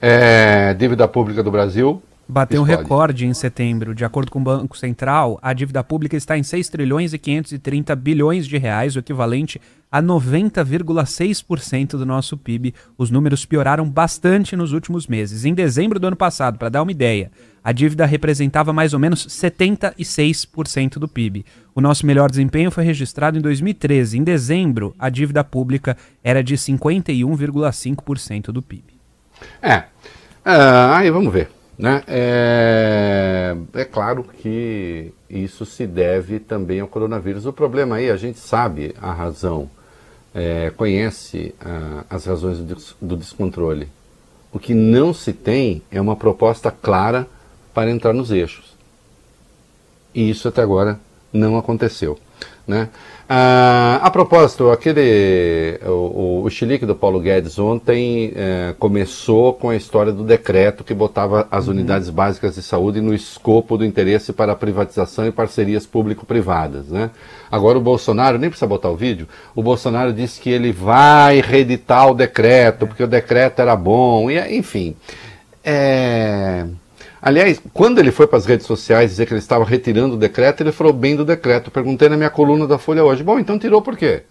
[0.00, 3.94] É, dívida pública do Brasil, Bateu um recorde em setembro.
[3.94, 7.94] De acordo com o Banco Central, a dívida pública está em 6 trilhões e 530
[7.94, 9.60] bilhões de reais, o equivalente
[9.94, 12.74] a 90,6% do nosso PIB.
[12.98, 15.44] Os números pioraram bastante nos últimos meses.
[15.44, 17.30] Em dezembro do ano passado, para dar uma ideia,
[17.62, 21.46] a dívida representava mais ou menos 76% do PIB.
[21.72, 24.18] O nosso melhor desempenho foi registrado em 2013.
[24.18, 28.94] Em dezembro, a dívida pública era de 51,5% do PIB.
[29.62, 29.84] É.
[30.44, 31.52] Uh, aí vamos ver.
[31.78, 32.02] Né?
[32.08, 37.46] É, é claro que isso se deve também ao coronavírus.
[37.46, 39.70] O problema aí, a gente sabe a razão,
[40.34, 43.88] é, conhece a, as razões do, do descontrole.
[44.52, 47.26] O que não se tem é uma proposta clara
[47.72, 48.74] para entrar nos eixos.
[50.14, 50.98] E isso até agora
[51.32, 52.18] não aconteceu.
[52.66, 52.88] Né?
[53.28, 59.76] Ah, a propósito, aquele, o, o chilique do Paulo Guedes ontem é, começou com a
[59.76, 61.74] história do decreto que botava as uhum.
[61.74, 66.88] unidades básicas de saúde no escopo do interesse para privatização e parcerias público-privadas.
[66.88, 67.10] Né?
[67.50, 72.10] Agora o Bolsonaro, nem precisa botar o vídeo, o Bolsonaro disse que ele vai reeditar
[72.10, 74.96] o decreto, porque o decreto era bom, e enfim.
[75.62, 76.66] É...
[77.26, 80.62] Aliás, quando ele foi para as redes sociais dizer que ele estava retirando o decreto,
[80.62, 81.70] ele falou bem do decreto.
[81.70, 83.22] Perguntei na minha coluna da Folha hoje.
[83.22, 84.24] Bom, então tirou por quê?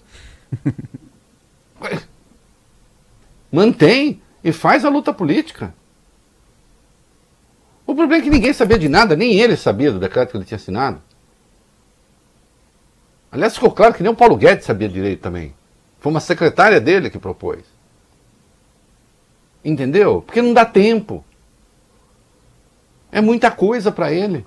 [3.52, 5.74] Mantém e faz a luta política.
[7.84, 10.46] O problema é que ninguém sabia de nada, nem ele sabia do decreto que ele
[10.46, 11.02] tinha assinado.
[13.32, 15.56] Aliás, ficou claro que nem o Paulo Guedes sabia direito também.
[16.00, 17.64] Foi uma secretária dele que propôs.
[19.66, 20.22] Entendeu?
[20.22, 21.26] Porque não dá tempo.
[23.14, 24.44] É muita coisa para ele.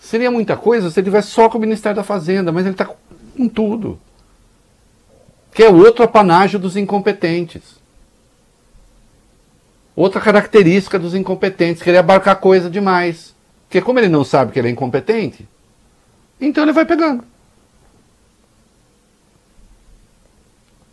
[0.00, 2.84] Seria muita coisa se ele tivesse só com o Ministério da Fazenda, mas ele está
[2.84, 4.00] com tudo.
[5.54, 7.76] Que é outro apanágio dos incompetentes.
[9.94, 13.32] Outra característica dos incompetentes, querer abarcar coisa demais.
[13.68, 15.48] Porque como ele não sabe que ele é incompetente,
[16.40, 17.24] então ele vai pegando.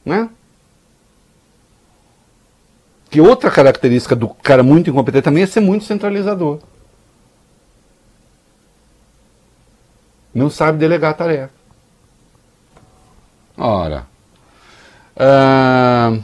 [0.05, 0.29] Né?
[3.13, 6.57] Que outra característica do cara muito incompetente também é ser muito centralizador.
[10.33, 11.53] Não sabe delegar a tarefa.
[13.55, 14.07] Ora.
[15.15, 16.23] Uh,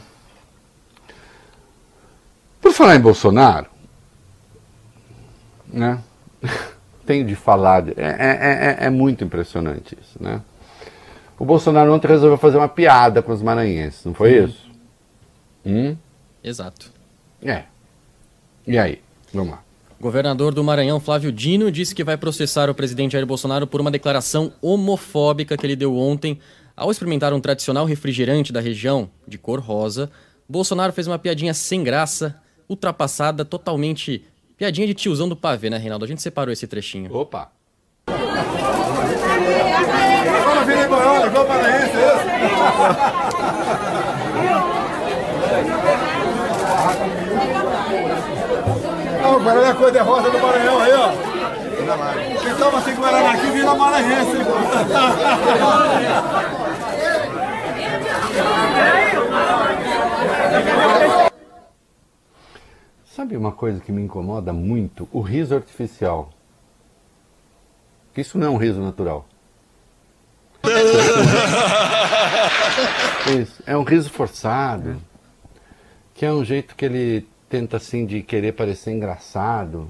[2.59, 3.67] por falar em Bolsonaro,
[5.67, 5.99] né?
[7.05, 7.87] tenho de falar.
[7.89, 10.41] É, é, é, é muito impressionante isso, né?
[11.37, 14.45] O Bolsonaro ontem resolveu fazer uma piada com os maranhenses, não foi Sim.
[14.45, 14.71] isso?
[15.63, 16.08] Hum?
[16.43, 16.91] Exato.
[17.41, 17.63] É.
[18.65, 19.01] E aí?
[19.33, 19.63] Vamos lá.
[19.99, 23.91] Governador do Maranhão, Flávio Dino, disse que vai processar o presidente Jair Bolsonaro por uma
[23.91, 26.39] declaração homofóbica que ele deu ontem
[26.75, 30.09] ao experimentar um tradicional refrigerante da região, de cor rosa.
[30.47, 34.23] Bolsonaro fez uma piadinha sem graça, ultrapassada, totalmente.
[34.55, 36.05] Piadinha de tiozão do pavê, né, Reinaldo?
[36.05, 37.13] A gente separou esse trechinho.
[37.13, 37.51] Opa!
[38.07, 38.15] Não,
[49.35, 51.09] o Guaraná é cor de rosa do Maranhão aí, ó.
[52.41, 54.45] Quem toma sem Guaraná aqui vira maranhense, hein?
[63.05, 65.09] Sabe uma coisa que me incomoda muito?
[65.11, 66.29] O riso artificial.
[68.15, 69.25] Isso não é um riso natural.
[73.41, 75.01] Isso, é um riso forçado,
[76.13, 79.89] que é um jeito que ele tenta assim de querer parecer engraçado,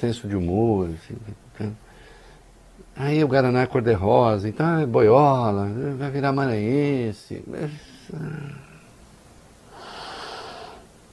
[0.00, 0.88] senso de humor.
[0.88, 1.16] Assim,
[1.60, 1.72] né?
[2.96, 5.68] aí o Guaraná é cor-de-rosa, então é boiola,
[5.98, 7.44] vai virar maranhense.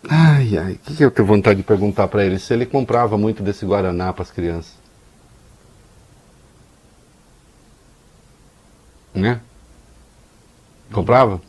[0.09, 2.39] Ai, ai, o que, que eu tenho vontade de perguntar para ele?
[2.39, 4.79] Se ele comprava muito desse Guaraná para as crianças.
[9.13, 9.41] Né?
[10.91, 11.41] Comprava?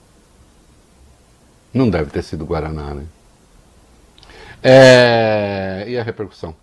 [1.72, 3.04] Não deve ter sido Guaraná, né?
[4.62, 5.84] É...
[5.88, 6.54] E a repercussão?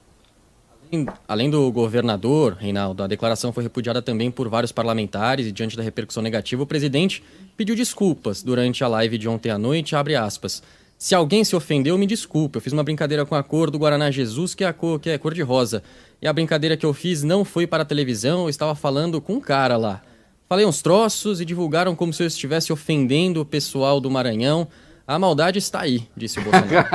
[1.28, 5.84] Além do governador, Reinaldo, a declaração foi repudiada também por vários parlamentares e diante da
[5.84, 7.24] repercussão negativa, o presidente
[7.56, 10.64] pediu desculpas durante a live de ontem à noite, aspas.
[10.98, 12.58] Se alguém se ofendeu, me desculpe.
[12.58, 15.10] Eu fiz uma brincadeira com a cor do Guaraná Jesus, que é a cor, que
[15.10, 15.84] é cor de rosa.
[16.22, 19.36] E a brincadeira que eu fiz não foi para a televisão, eu estava falando com
[19.36, 20.02] um cara lá.
[20.50, 24.68] Falei uns troços e divulgaram como se eu estivesse ofendendo o pessoal do Maranhão.
[25.10, 26.88] A maldade está aí, disse o Bolsonaro.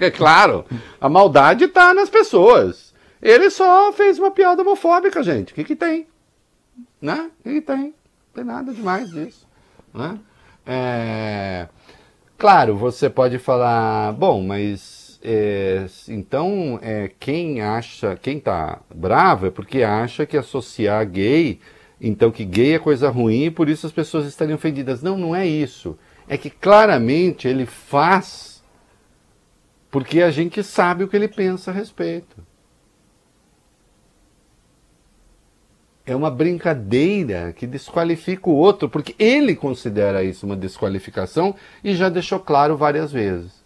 [0.00, 0.64] é claro,
[0.98, 2.94] a maldade está nas pessoas.
[3.20, 5.52] Ele só fez uma piada homofóbica, gente.
[5.52, 6.06] O que, que tem?
[6.98, 7.30] Né?
[7.40, 7.76] O que, que tem?
[7.78, 7.92] Não
[8.34, 9.46] tem nada demais disso.
[9.92, 10.18] Né?
[10.64, 11.68] É...
[12.38, 19.50] Claro, você pode falar, bom, mas é, então é, quem acha, quem tá bravo é
[19.50, 21.60] porque acha que associar gay,
[22.00, 25.02] então que gay é coisa ruim e por isso as pessoas estariam ofendidas.
[25.02, 28.48] Não, não é isso é que claramente ele faz
[29.90, 32.46] porque a gente sabe o que ele pensa a respeito.
[36.04, 42.08] É uma brincadeira que desqualifica o outro, porque ele considera isso uma desqualificação e já
[42.08, 43.57] deixou claro várias vezes.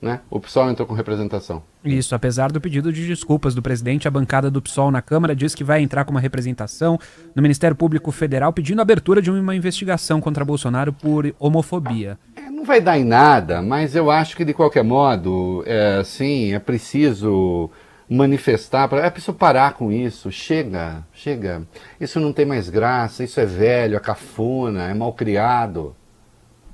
[0.00, 0.20] Né?
[0.30, 1.62] O PSOL entrou com representação.
[1.82, 5.54] Isso, apesar do pedido de desculpas do presidente, a bancada do PSOL na Câmara diz
[5.54, 6.98] que vai entrar com uma representação
[7.34, 12.18] no Ministério Público Federal pedindo a abertura de uma investigação contra Bolsonaro por homofobia.
[12.36, 16.52] É, não vai dar em nada, mas eu acho que de qualquer modo, é, sim,
[16.52, 17.70] é preciso
[18.08, 21.62] manifestar, é preciso parar com isso, chega, chega.
[22.00, 25.96] Isso não tem mais graça, isso é velho, é cafona, é mal criado,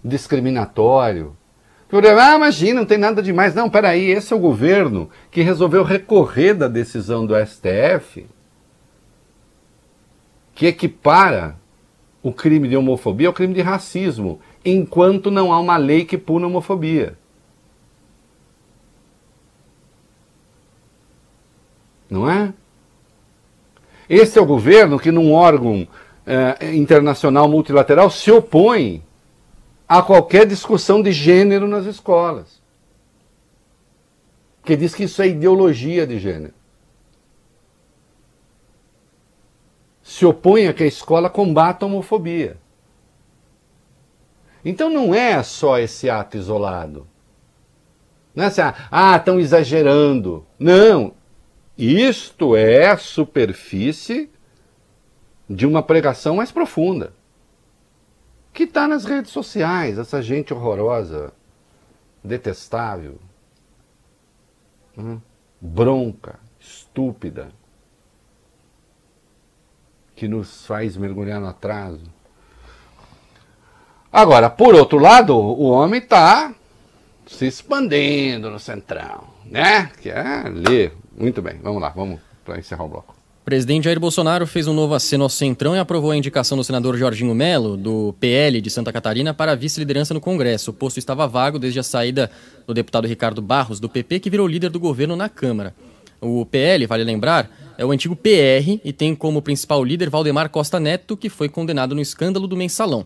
[0.05, 1.37] discriminatório.
[1.92, 3.55] Ah, imagina, não tem nada demais.
[3.55, 8.26] Não, peraí, esse é o governo que resolveu recorrer da decisão do STF
[10.55, 11.57] que equipara
[12.22, 16.46] o crime de homofobia ao crime de racismo, enquanto não há uma lei que puna
[16.46, 17.18] a homofobia.
[22.09, 22.52] Não é?
[24.09, 25.88] Esse é o governo que, num órgão
[26.26, 29.02] eh, internacional multilateral, se opõe
[29.98, 32.62] a qualquer discussão de gênero nas escolas.
[34.64, 36.55] Que diz que isso é ideologia de gênero.
[40.03, 42.57] Se opõe a que a escola combata a homofobia.
[44.64, 47.07] Então não é só esse ato isolado.
[48.34, 50.47] Não é assim, ah, estão exagerando.
[50.59, 51.12] Não.
[51.76, 54.30] Isto é a superfície
[55.51, 57.12] de uma pregação mais profunda
[58.53, 61.32] que está nas redes sociais, essa gente horrorosa,
[62.22, 63.18] detestável,
[64.96, 65.20] hum,
[65.61, 67.50] bronca, estúpida,
[70.14, 72.05] que nos faz mergulhar no atraso.
[74.12, 76.55] Agora, por outro lado, o homem está
[77.26, 79.90] se expandindo no centrão, né?
[80.00, 80.92] Que é ali.
[81.16, 83.12] Muito bem, vamos lá, vamos para encerrar o bloco.
[83.45, 86.97] Presidente Jair Bolsonaro fez um novo aceno ao Centrão e aprovou a indicação do senador
[86.97, 90.70] Jorginho Melo, do PL de Santa Catarina, para vice-liderança no Congresso.
[90.70, 92.30] O posto estava vago desde a saída
[92.68, 95.74] do deputado Ricardo Barros, do PP, que virou líder do governo na Câmara.
[96.20, 100.78] O PL, vale lembrar, é o antigo PR e tem como principal líder Valdemar Costa
[100.78, 103.05] Neto, que foi condenado no escândalo do mensalão.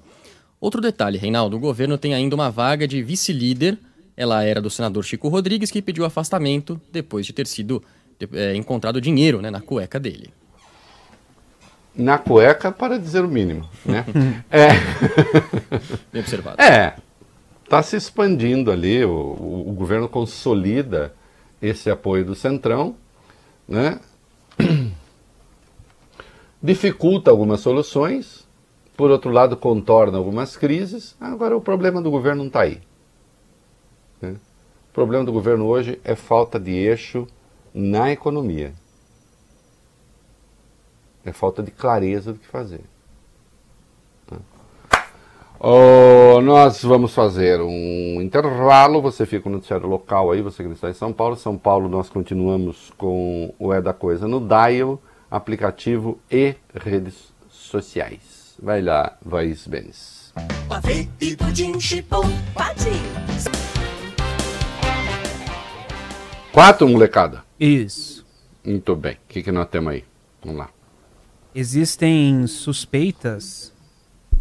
[0.60, 3.78] Outro detalhe, Reinaldo, o governo tem ainda uma vaga de vice-líder.
[4.14, 7.82] Ela era do senador Chico Rodrigues, que pediu afastamento depois de ter sido
[8.32, 10.30] é, encontrado dinheiro né, na cueca dele.
[11.94, 13.68] Na cueca, para dizer o mínimo.
[13.84, 14.04] Né?
[14.50, 14.68] é.
[16.12, 16.60] Bem observado.
[16.60, 16.96] É.
[17.64, 21.14] Está se expandindo ali, o, o, o governo consolida
[21.60, 22.94] esse apoio do Centrão,
[23.66, 23.98] né?
[26.62, 28.46] dificulta algumas soluções,
[28.96, 31.14] por outro lado, contorna algumas crises.
[31.20, 32.80] Agora, o problema do governo não está aí.
[34.20, 34.36] Né?
[34.90, 37.26] O problema do governo hoje é falta de eixo
[37.76, 38.72] na economia.
[41.22, 42.80] É falta de clareza do que fazer.
[45.58, 49.02] Oh, nós vamos fazer um intervalo.
[49.02, 51.36] Você fica no noticiário local aí, você que está em São Paulo.
[51.36, 55.00] São Paulo, nós continuamos com o É da Coisa no Dial,
[55.30, 58.54] aplicativo e redes sociais.
[58.62, 60.32] Vai lá, Vais Benes.
[66.56, 67.44] Quatro, molecada?
[67.60, 68.24] Isso.
[68.64, 69.12] Muito bem.
[69.12, 70.04] O que, que nós temos aí?
[70.42, 70.70] Vamos lá.
[71.54, 73.74] Existem suspeitas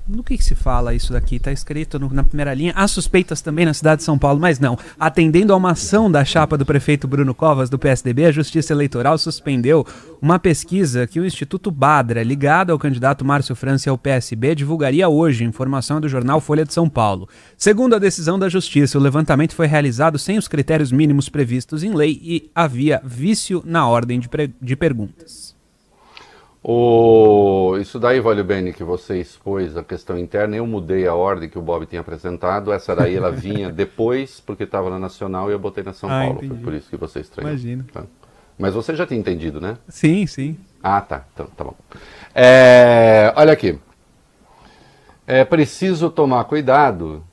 [0.07, 1.37] no que, que, se fala isso daqui?
[1.37, 2.73] Está escrito no, na primeira linha.
[2.75, 4.77] Há suspeitas também na cidade de São Paulo, mas não.
[4.99, 9.17] Atendendo a uma ação da chapa do prefeito Bruno Covas, do PSDB, a Justiça Eleitoral
[9.17, 9.85] suspendeu
[10.21, 15.43] uma pesquisa que o Instituto Badra, ligado ao candidato Márcio França ao PSB, divulgaria hoje,
[15.43, 17.27] informação do jornal Folha de São Paulo.
[17.57, 21.93] Segundo a decisão da Justiça, o levantamento foi realizado sem os critérios mínimos previstos em
[21.93, 24.29] lei e havia vício na ordem de,
[24.61, 25.54] de perguntas.
[26.67, 27.77] O...
[27.79, 31.59] Isso daí, Valio Bene, que você expôs a questão interna, eu mudei a ordem que
[31.59, 32.73] o Bob tinha apresentado.
[32.73, 36.23] Essa daí ela vinha depois, porque estava na Nacional e eu botei na São ah,
[36.23, 36.37] Paulo.
[36.37, 36.55] Entendi.
[36.55, 37.51] Foi por isso que você estranhou.
[37.51, 37.85] Imagina.
[37.93, 38.03] Tá.
[38.57, 39.77] Mas você já tinha entendido, né?
[39.87, 40.57] Sim, sim.
[40.81, 41.23] Ah, tá.
[41.35, 41.75] Então, tá bom.
[42.33, 43.31] É...
[43.35, 43.77] Olha aqui.
[45.27, 47.23] É preciso tomar cuidado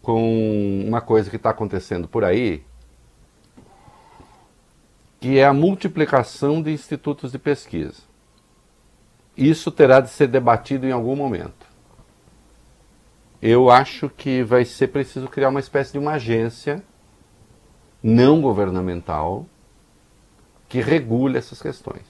[0.00, 2.62] com uma coisa que está acontecendo por aí,
[5.18, 8.07] que é a multiplicação de institutos de pesquisa.
[9.38, 11.64] Isso terá de ser debatido em algum momento.
[13.40, 16.82] Eu acho que vai ser preciso criar uma espécie de uma agência
[18.02, 19.46] não governamental
[20.68, 22.02] que regule essas questões.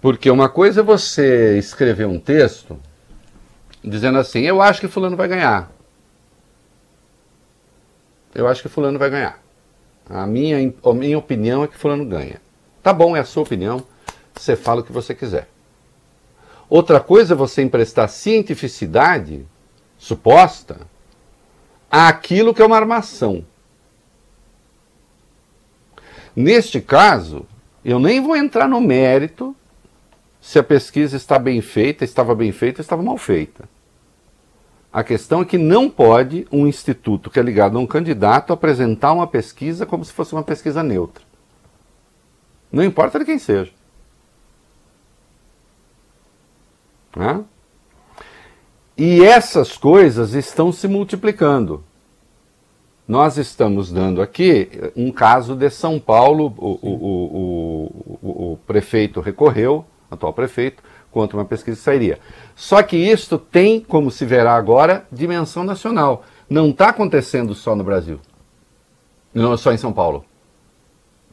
[0.00, 2.80] Porque uma coisa é você escrever um texto
[3.84, 5.70] dizendo assim: eu acho que Fulano vai ganhar.
[8.34, 9.42] Eu acho que Fulano vai ganhar.
[10.08, 12.40] A minha, a minha opinião é que Fulano ganha.
[12.82, 13.84] Tá bom, é a sua opinião
[14.40, 15.48] você fala o que você quiser.
[16.68, 19.46] Outra coisa é você emprestar cientificidade
[19.96, 20.80] suposta
[21.90, 23.44] àquilo que é uma armação.
[26.36, 27.46] Neste caso,
[27.84, 29.56] eu nem vou entrar no mérito
[30.40, 33.68] se a pesquisa está bem feita, estava bem feita, estava mal feita.
[34.92, 39.12] A questão é que não pode um instituto que é ligado a um candidato apresentar
[39.12, 41.22] uma pesquisa como se fosse uma pesquisa neutra.
[42.70, 43.72] Não importa de quem seja.
[47.18, 47.44] Né?
[48.96, 51.82] E essas coisas estão se multiplicando.
[53.08, 59.84] Nós estamos dando aqui um caso de São Paulo, o, o, o, o prefeito recorreu,
[60.08, 62.20] atual prefeito, contra uma pesquisa que sairia.
[62.54, 66.22] Só que isto tem, como se verá agora, dimensão nacional.
[66.48, 68.20] Não está acontecendo só no Brasil,
[69.34, 70.24] não só em São Paulo.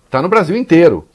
[0.06, 1.08] Está no Brasil inteiro.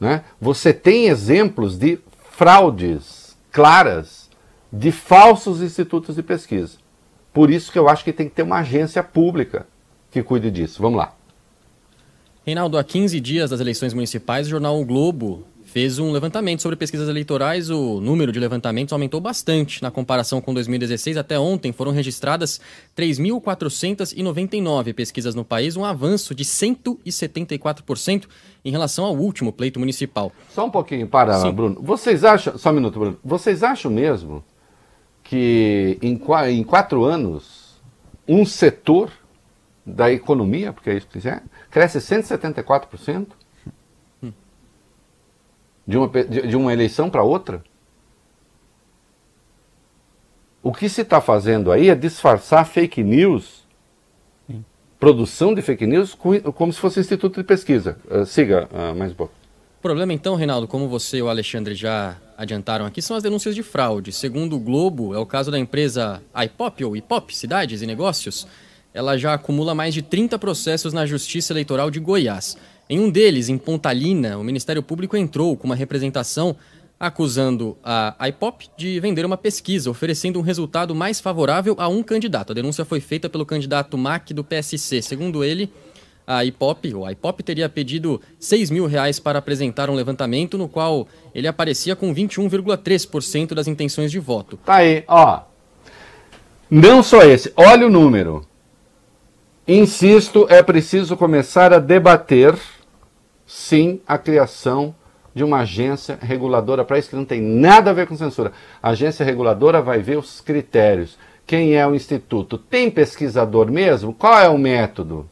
[0.00, 0.24] Né?
[0.40, 1.98] Você tem exemplos de
[2.30, 3.23] fraudes
[3.54, 4.28] claras
[4.72, 6.76] de falsos institutos de pesquisa.
[7.32, 9.68] Por isso que eu acho que tem que ter uma agência pública
[10.10, 10.82] que cuide disso.
[10.82, 11.14] Vamos lá.
[12.44, 16.76] Reinaldo, há 15 dias das eleições municipais, o jornal o Globo fez um levantamento sobre
[16.76, 17.68] pesquisas eleitorais.
[17.68, 21.16] O número de levantamentos aumentou bastante na comparação com 2016.
[21.16, 22.60] Até ontem foram registradas
[22.96, 28.26] 3.499 pesquisas no país, um avanço de 174%
[28.64, 30.30] em relação ao último pleito municipal.
[30.50, 31.50] Só um pouquinho, para, Sim.
[31.50, 31.82] Bruno.
[31.82, 33.18] Vocês acham, só um minuto, Bruno.
[33.24, 34.44] Vocês acham mesmo
[35.24, 36.20] que em,
[36.52, 37.82] em quatro anos
[38.28, 39.10] um setor
[39.84, 43.26] da economia, porque é isso que é, cresce 174%?
[45.86, 47.62] De uma, de, uma eleição para outra?
[50.62, 53.64] O que se está fazendo aí é disfarçar fake news,
[54.46, 54.64] Sim.
[54.98, 57.98] produção de fake news, como se fosse instituto de pesquisa.
[58.10, 59.34] Uh, siga uh, mais um pouco.
[59.78, 63.54] O problema então, Reinaldo, como você e o Alexandre já adiantaram aqui, são as denúncias
[63.54, 64.12] de fraude.
[64.12, 68.46] Segundo o Globo, é o caso da empresa IPOP, ou IPOP, Cidades e Negócios,
[68.94, 72.56] ela já acumula mais de 30 processos na Justiça Eleitoral de Goiás.
[72.88, 76.54] Em um deles, em Pontalina, o Ministério Público entrou com uma representação
[77.00, 82.52] acusando a IPOP de vender uma pesquisa, oferecendo um resultado mais favorável a um candidato.
[82.52, 85.02] A denúncia foi feita pelo candidato Mac do PSC.
[85.02, 85.72] Segundo ele,
[86.26, 90.68] a IPOP, ou a IPOP teria pedido 6 mil reais para apresentar um levantamento no
[90.68, 94.58] qual ele aparecia com 21,3% das intenções de voto.
[94.58, 95.40] Tá aí, ó.
[96.70, 98.46] Não só esse, olha o número.
[99.66, 102.54] Insisto, é preciso começar a debater,
[103.46, 104.94] sim, a criação
[105.34, 108.52] de uma agência reguladora para isso que não tem nada a ver com censura.
[108.82, 111.18] A agência reguladora vai ver os critérios.
[111.46, 112.56] Quem é o instituto?
[112.56, 114.14] Tem pesquisador mesmo?
[114.14, 115.28] Qual é o método?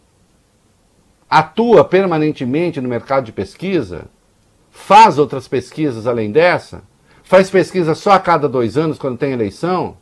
[1.31, 4.07] Atua permanentemente no mercado de pesquisa?
[4.71, 6.83] Faz outras pesquisas além dessa?
[7.23, 9.97] Faz pesquisa só a cada dois anos quando tem eleição?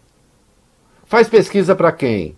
[1.04, 2.36] Faz pesquisa para quem?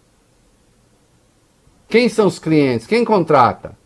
[1.89, 2.87] Quem são os clientes?
[2.87, 3.77] Quem contrata?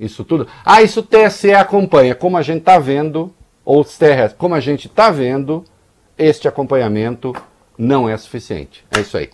[0.00, 0.46] Isso tudo.
[0.64, 2.14] Ah, isso o TSE acompanha.
[2.14, 3.30] Como a gente está vendo,
[3.62, 5.62] ou TRS, como a gente está vendo,
[6.16, 7.36] este acompanhamento
[7.76, 8.82] não é suficiente.
[8.90, 9.28] É isso aí.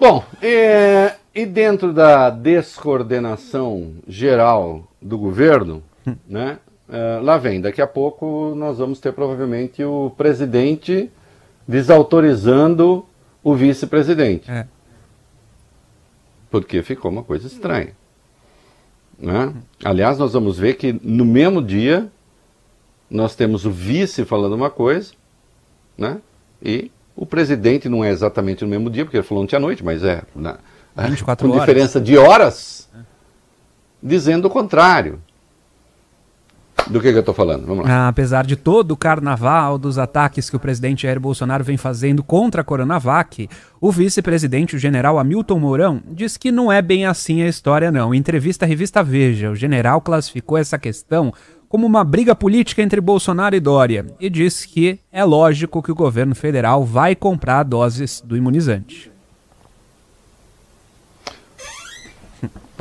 [0.00, 5.82] Bom, é, e dentro da descoordenação geral do governo,
[6.26, 6.58] né,
[6.90, 11.12] é, lá vem, daqui a pouco nós vamos ter provavelmente o presidente
[11.68, 13.04] desautorizando
[13.44, 14.50] o vice-presidente.
[14.50, 14.66] É
[16.50, 17.92] porque ficou uma coisa estranha.
[19.18, 19.54] Né?
[19.84, 22.10] Aliás, nós vamos ver que no mesmo dia
[23.10, 25.12] nós temos o vice falando uma coisa,
[25.96, 26.20] né?
[26.62, 29.84] E o presidente não é exatamente no mesmo dia, porque ele falou ontem à noite,
[29.84, 30.56] mas é né?
[31.48, 31.60] com horas.
[31.60, 32.88] diferença de horas,
[34.02, 35.20] dizendo o contrário.
[36.88, 37.66] Do que, que eu estou falando?
[37.66, 37.92] Vamos lá.
[37.92, 42.22] Ah, apesar de todo o carnaval dos ataques que o presidente Jair Bolsonaro vem fazendo
[42.22, 43.48] contra a Coronavac,
[43.80, 48.14] o vice-presidente, o general Hamilton Mourão, diz que não é bem assim a história, não.
[48.14, 51.32] Em entrevista à revista Veja, o general classificou essa questão
[51.68, 55.94] como uma briga política entre Bolsonaro e Dória e disse que é lógico que o
[55.94, 59.10] governo federal vai comprar doses do imunizante.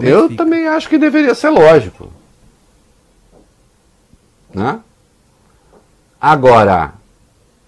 [0.01, 2.18] Eu também acho que deveria ser lógico.
[4.53, 4.79] Né?
[6.19, 6.93] Agora,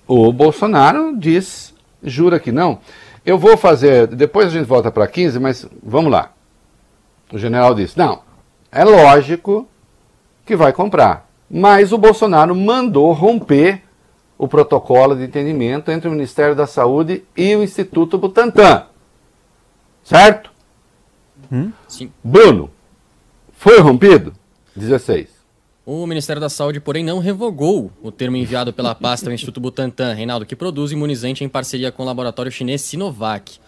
[0.07, 1.73] o Bolsonaro diz,
[2.03, 2.79] jura que não.
[3.25, 6.31] Eu vou fazer, depois a gente volta para 15, mas vamos lá.
[7.31, 8.21] O general disse: não,
[8.71, 9.67] é lógico
[10.45, 11.29] que vai comprar.
[11.49, 13.83] Mas o Bolsonaro mandou romper
[14.37, 18.85] o protocolo de entendimento entre o Ministério da Saúde e o Instituto Butantan.
[20.03, 20.51] Certo?
[21.51, 21.71] Hum?
[21.87, 22.11] Sim.
[22.23, 22.71] Bruno,
[23.53, 24.33] foi rompido?
[24.75, 25.40] 16.
[25.83, 30.13] O Ministério da Saúde, porém, não revogou o termo enviado pela pasta ao Instituto Butantan,
[30.13, 33.59] Reinaldo, que produz imunizante em parceria com o laboratório chinês Sinovac.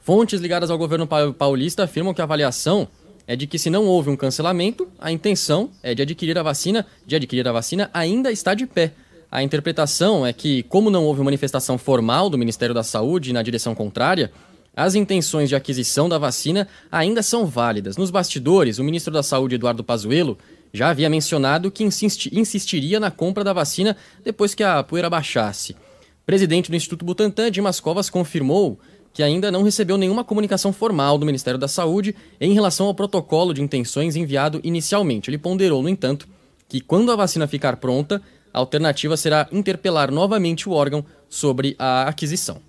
[0.00, 2.88] Fontes ligadas ao governo paulista afirmam que a avaliação
[3.24, 6.84] é de que se não houve um cancelamento, a intenção é de adquirir a vacina,
[7.06, 8.92] de adquirir a vacina ainda está de pé.
[9.30, 13.76] A interpretação é que, como não houve manifestação formal do Ministério da Saúde na direção
[13.76, 14.32] contrária,
[14.74, 17.96] as intenções de aquisição da vacina ainda são válidas.
[17.96, 20.36] Nos bastidores, o ministro da Saúde, Eduardo Pazuello,
[20.72, 25.76] já havia mencionado que insisti insistiria na compra da vacina depois que a poeira baixasse.
[26.24, 28.78] Presidente do Instituto Butantan, Dimas Covas, confirmou
[29.12, 33.52] que ainda não recebeu nenhuma comunicação formal do Ministério da Saúde em relação ao protocolo
[33.52, 35.28] de intenções enviado inicialmente.
[35.28, 36.28] Ele ponderou, no entanto,
[36.68, 38.22] que quando a vacina ficar pronta,
[38.54, 42.60] a alternativa será interpelar novamente o órgão sobre a aquisição.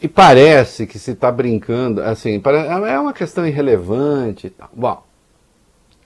[0.00, 2.40] E parece que se está brincando, assim,
[2.86, 4.52] é uma questão irrelevante.
[4.74, 5.02] Bom,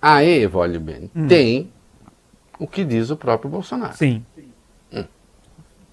[0.01, 1.26] aí, Evólio bem, hum.
[1.26, 1.70] tem
[2.59, 3.97] o que diz o próprio Bolsonaro.
[3.97, 4.24] Sim.
[4.93, 5.05] Hum.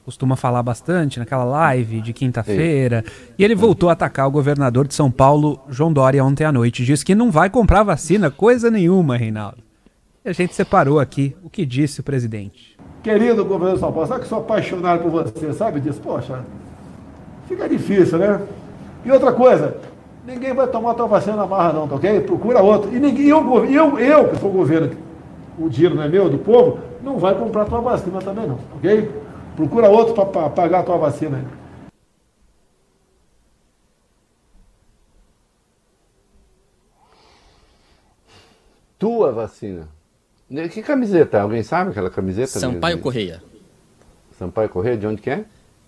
[0.05, 3.03] Costuma falar bastante naquela live de quinta-feira.
[3.37, 6.85] E ele voltou a atacar o governador de São Paulo, João Dória, ontem à noite.
[6.85, 9.57] Diz que não vai comprar vacina, coisa nenhuma, Reinaldo.
[10.23, 12.77] E a gente separou aqui o que disse o presidente.
[13.01, 16.01] Querido governador de São Paulo, sabe que sou apaixonado por você, sabe disso?
[16.01, 16.43] Poxa,
[17.47, 18.45] fica difícil, né?
[19.05, 19.77] E outra coisa,
[20.25, 22.21] ninguém vai tomar tua vacina na marra não, tá ok?
[22.21, 22.93] Procura outro.
[22.93, 24.95] E ninguém, eu, eu, eu que sou governo,
[25.57, 29.11] o dinheiro não é meu, do povo, não vai comprar tua vacina também não, ok?
[29.55, 31.45] Procura outro para pagar a tua vacina aí.
[38.99, 39.87] Tua vacina.
[40.71, 41.41] Que camiseta?
[41.41, 42.59] Alguém sabe aquela camiseta?
[42.59, 43.43] Sampaio Correia.
[44.37, 45.45] Sampaio Correia, de onde que é?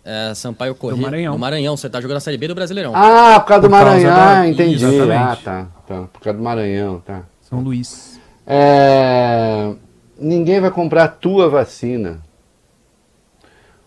[0.10, 0.98] É, Sampaio Corrêa.
[0.98, 1.34] Do Maranhão.
[1.34, 2.94] Do Maranhão, você tá jogando a Série B do Brasileirão.
[2.96, 4.48] Ah, por causa do por Maranhão, da...
[4.48, 4.84] entendi.
[4.84, 5.14] Exatamente.
[5.14, 6.02] Ah, tá, tá.
[6.12, 7.24] Por causa do Maranhão, tá.
[7.42, 8.20] São Luís.
[8.48, 9.72] É...
[10.20, 12.22] Ninguém vai comprar a tua vacina.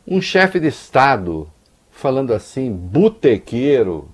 [0.07, 1.49] Um chefe de Estado
[1.91, 4.09] falando assim, botequeiro,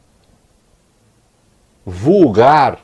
[1.84, 2.78] vulgar,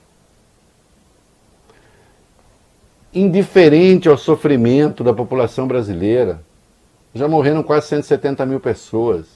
[3.15, 6.43] indiferente ao sofrimento da população brasileira.
[7.15, 9.27] Já morreram quase 170 mil pessoas.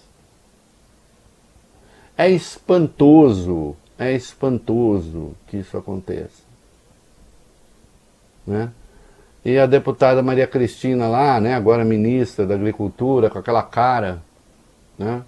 [2.17, 6.43] É espantoso, é espantoso que isso aconteça.
[8.45, 8.71] Né?
[9.45, 14.21] E a deputada Maria Cristina lá, né, agora ministra da Agricultura, com aquela cara,
[14.99, 15.23] né?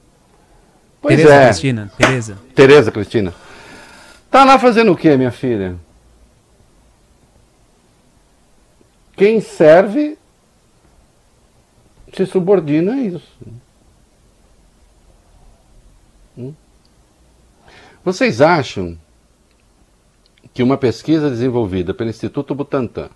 [1.00, 1.46] Pois Tereza é.
[1.46, 2.38] Cristina, Tereza.
[2.54, 3.34] Tereza Cristina.
[4.30, 5.76] Tá lá fazendo o que, minha filha?
[9.16, 10.18] Quem serve
[12.16, 13.38] se subordina a isso.
[16.36, 16.54] Hum?
[18.04, 18.98] Vocês acham
[20.54, 23.10] que uma pesquisa desenvolvida pelo Instituto Butantan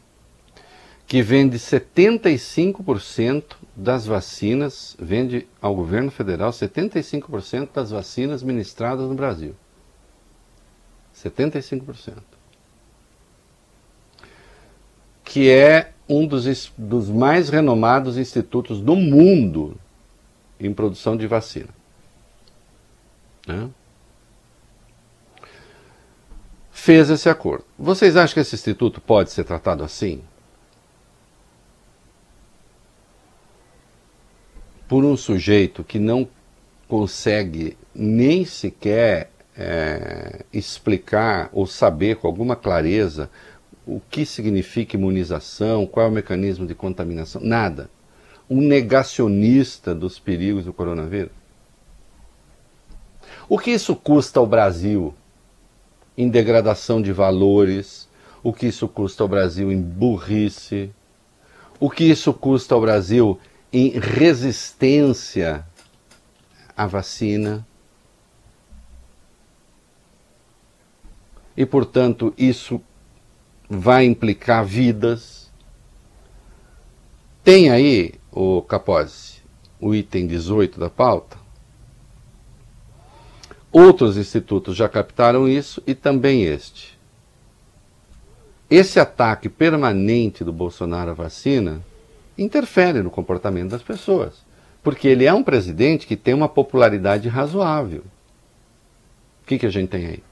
[1.07, 9.55] que vende 75% das vacinas, vende ao governo federal 75% das vacinas ministradas no Brasil.
[11.14, 12.14] 75%.
[15.24, 19.76] Que é um dos, dos mais renomados institutos do mundo
[20.61, 21.70] em produção de vacina.
[23.46, 23.68] Né?
[26.70, 27.64] Fez esse acordo.
[27.78, 30.22] Vocês acham que esse instituto pode ser tratado assim?
[34.88, 36.28] por um sujeito que não
[36.86, 43.30] consegue nem sequer é, explicar ou saber com alguma clareza
[43.87, 47.91] o que significa imunização, qual é o mecanismo de contaminação, nada.
[48.49, 51.32] Um negacionista dos perigos do coronavírus.
[53.49, 55.14] O que isso custa ao Brasil
[56.16, 58.09] em degradação de valores?
[58.43, 60.91] O que isso custa ao Brasil em burrice?
[61.78, 63.39] O que isso custa ao Brasil
[63.72, 65.66] em resistência
[66.76, 67.66] à vacina.
[71.57, 72.80] E, portanto, isso
[73.74, 75.50] vai implicar vidas.
[77.42, 79.42] Tem aí, o Capozzi,
[79.80, 81.36] o item 18 da pauta.
[83.70, 86.98] Outros institutos já captaram isso e também este.
[88.70, 91.82] Esse ataque permanente do Bolsonaro à vacina
[92.38, 94.44] interfere no comportamento das pessoas.
[94.82, 98.02] Porque ele é um presidente que tem uma popularidade razoável.
[99.42, 100.22] O que, que a gente tem aí?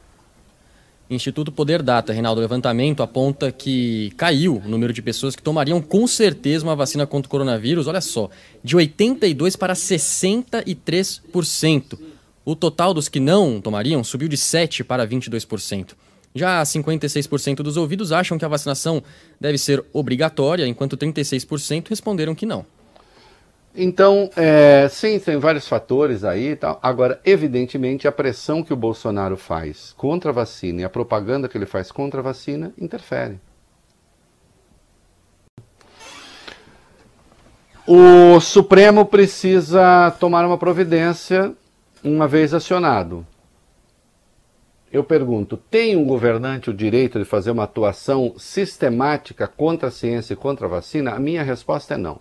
[1.14, 6.06] Instituto Poder Data, Reinaldo, levantamento aponta que caiu o número de pessoas que tomariam com
[6.06, 8.28] certeza uma vacina contra o coronavírus, olha só,
[8.62, 11.98] de 82% para 63%.
[12.44, 15.90] O total dos que não tomariam subiu de 7% para 22%.
[16.34, 19.02] Já 56% dos ouvidos acham que a vacinação
[19.40, 22.64] deve ser obrigatória, enquanto 36% responderam que não.
[23.74, 26.78] Então, é, sim, tem vários fatores aí e tal.
[26.82, 31.56] Agora, evidentemente, a pressão que o Bolsonaro faz contra a vacina e a propaganda que
[31.56, 33.40] ele faz contra a vacina interfere.
[37.86, 41.52] O Supremo precisa tomar uma providência
[42.04, 43.26] uma vez acionado.
[44.92, 50.34] Eu pergunto: tem um governante o direito de fazer uma atuação sistemática contra a ciência
[50.34, 51.12] e contra a vacina?
[51.12, 52.20] A minha resposta é não.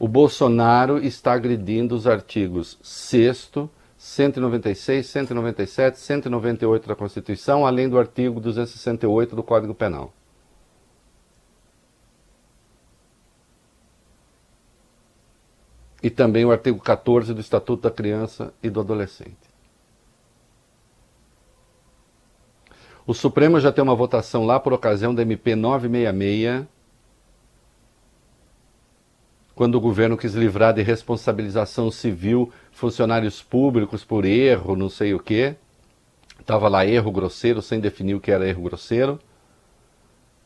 [0.00, 3.52] O Bolsonaro está agredindo os artigos 6,
[3.98, 10.10] 196, 197, 198 da Constituição, além do artigo 268 do Código Penal.
[16.02, 19.50] E também o artigo 14 do Estatuto da Criança e do Adolescente.
[23.06, 26.66] O Supremo já tem uma votação lá por ocasião da MP 966,
[29.60, 35.20] quando o governo quis livrar de responsabilização civil funcionários públicos por erro, não sei o
[35.20, 35.54] quê.
[36.40, 39.20] Estava lá erro grosseiro, sem definir o que era erro grosseiro.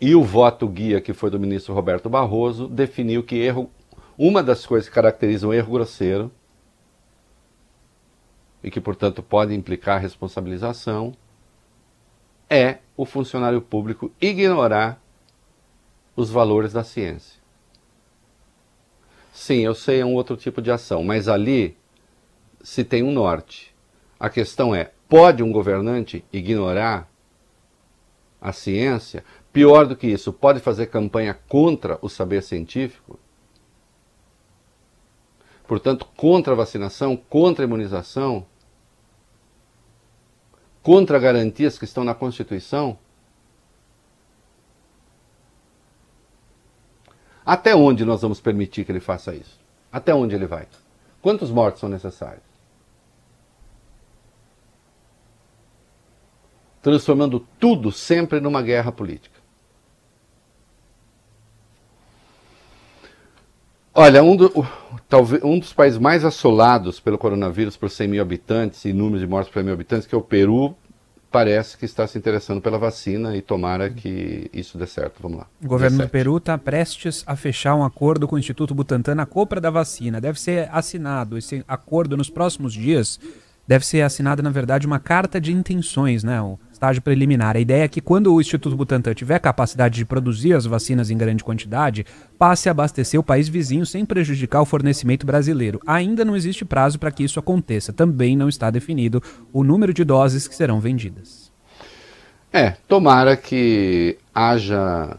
[0.01, 3.71] E o voto guia, que foi do ministro Roberto Barroso, definiu que erro,
[4.19, 6.29] uma das coisas que caracterizam erro grosseiro,
[8.65, 11.13] e que, portanto, pode implicar responsabilização,
[12.51, 15.01] é o funcionário público ignorar
[16.17, 17.34] os valores da ciência.
[19.35, 21.77] Sim, eu sei, é um outro tipo de ação, mas ali
[22.63, 23.75] se tem um norte.
[24.19, 27.11] A questão é: pode um governante ignorar
[28.41, 29.23] a ciência?
[29.53, 33.19] Pior do que isso, pode fazer campanha contra o saber científico?
[35.67, 38.47] Portanto, contra a vacinação, contra a imunização?
[40.85, 42.99] contra garantias que estão na Constituição?
[47.45, 49.61] Até onde nós vamos permitir que ele faça isso?
[49.93, 50.67] Até onde ele vai?
[51.21, 52.43] Quantos mortos são necessários?
[56.81, 59.35] Transformando tudo sempre numa guerra política.
[63.97, 64.67] Olha, um, do,
[65.09, 69.27] talvez, um dos países mais assolados pelo coronavírus por 100 mil habitantes e número de
[69.27, 70.75] mortes por 100 mil habitantes, que é o Peru,
[71.35, 75.21] parece que está se interessando pela vacina e tomara que isso dê certo.
[75.21, 75.47] Vamos lá.
[75.61, 79.27] O governo do Peru está prestes a fechar um acordo com o Instituto Butantan na
[79.27, 80.21] compra da vacina.
[80.21, 83.19] Deve ser assinado esse acordo nos próximos dias.
[83.67, 86.41] Deve ser assinada, na verdade, uma carta de intenções, né?
[86.41, 87.57] O estágio preliminar.
[87.57, 91.17] A ideia é que quando o Instituto Butantan tiver capacidade de produzir as vacinas em
[91.17, 92.05] grande quantidade,
[92.39, 95.81] passe a abastecer o país vizinho sem prejudicar o fornecimento brasileiro.
[95.87, 97.93] Ainda não existe prazo para que isso aconteça.
[97.93, 99.23] Também não está definido
[99.53, 101.51] o número de doses que serão vendidas.
[102.53, 105.17] É, tomara que haja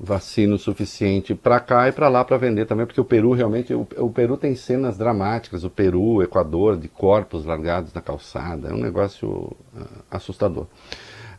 [0.00, 3.74] vacina o suficiente para cá e para lá para vender também, porque o Peru realmente,
[3.74, 8.68] o, o, Peru tem cenas dramáticas, o Peru, o Equador, de corpos largados na calçada,
[8.68, 10.66] é um negócio uh, assustador.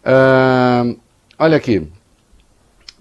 [0.05, 0.97] Uh,
[1.37, 1.87] olha aqui,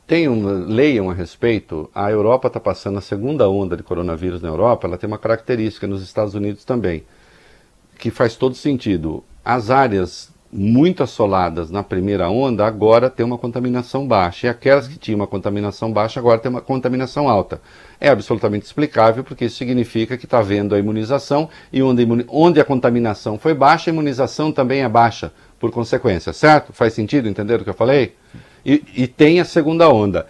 [0.06, 4.48] tem um, leiam a respeito, a Europa está passando a segunda onda de coronavírus na
[4.48, 7.04] Europa, ela tem uma característica nos Estados Unidos também,
[7.98, 9.22] que faz todo sentido.
[9.44, 14.46] As áreas muito assoladas na primeira onda, agora tem uma contaminação baixa.
[14.46, 17.60] E aquelas que tinham uma contaminação baixa, agora tem uma contaminação alta.
[18.00, 22.64] É absolutamente explicável, porque isso significa que está havendo a imunização, e onde, onde a
[22.64, 26.72] contaminação foi baixa, a imunização também é baixa, por consequência, certo?
[26.72, 28.14] Faz sentido entender o que eu falei?
[28.64, 30.26] E, e tem a segunda onda.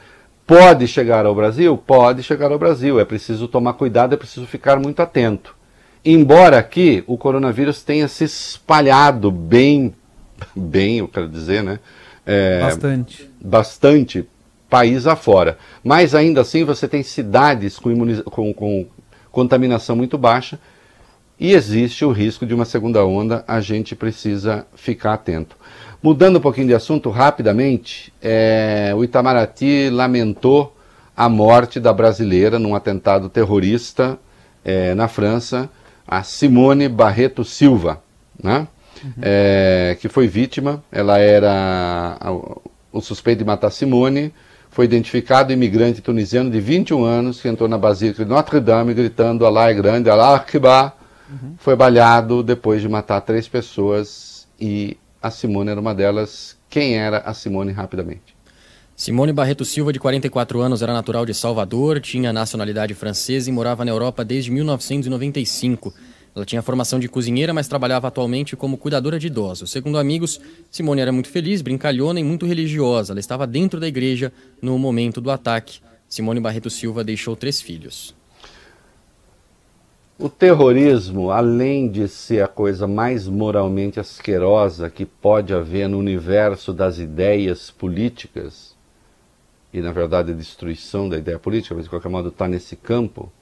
[0.46, 1.76] Pode chegar ao Brasil?
[1.76, 2.98] Pode chegar ao Brasil.
[2.98, 5.54] É preciso tomar cuidado, é preciso ficar muito atento.
[6.04, 9.94] Embora aqui o coronavírus tenha se espalhado bem
[10.54, 11.78] bem, eu quero dizer, né?
[12.24, 13.30] É, bastante.
[13.40, 14.28] Bastante
[14.68, 15.58] país afora.
[15.82, 18.86] Mas ainda assim você tem cidades com, com, com
[19.30, 20.58] contaminação muito baixa
[21.38, 25.56] e existe o risco de uma segunda onda, a gente precisa ficar atento.
[26.02, 30.76] Mudando um pouquinho de assunto rapidamente, é, o Itamaraty lamentou
[31.16, 34.18] a morte da brasileira num atentado terrorista
[34.64, 35.68] é, na França,
[36.06, 38.02] a Simone Barreto Silva.
[38.40, 38.68] Né?
[39.04, 39.12] uhum.
[39.22, 40.82] é, que foi vítima.
[40.90, 42.18] Ela era
[42.92, 44.32] o suspeito de matar Simone.
[44.70, 49.46] Foi identificado imigrante tunisiano de 21 anos que entrou na Basílica de Notre Dame gritando
[49.46, 50.96] Allah é grande, Allah Akbar.
[51.30, 51.54] Uhum.
[51.58, 56.56] Foi balhado depois de matar três pessoas e a Simone era uma delas.
[56.68, 58.36] Quem era a Simone rapidamente?
[58.96, 63.84] Simone Barreto Silva, de 44 anos, era natural de Salvador, tinha nacionalidade francesa e morava
[63.84, 65.94] na Europa desde 1995.
[66.34, 69.70] Ela tinha formação de cozinheira, mas trabalhava atualmente como cuidadora de idosos.
[69.70, 73.12] Segundo amigos, Simone era muito feliz, brincalhona e muito religiosa.
[73.12, 75.80] Ela estava dentro da igreja no momento do ataque.
[76.08, 78.14] Simone Barreto Silva deixou três filhos.
[80.18, 86.72] O terrorismo, além de ser a coisa mais moralmente asquerosa que pode haver no universo
[86.72, 88.76] das ideias políticas,
[89.72, 93.32] e na verdade a destruição da ideia política, mas de qualquer modo está nesse campo,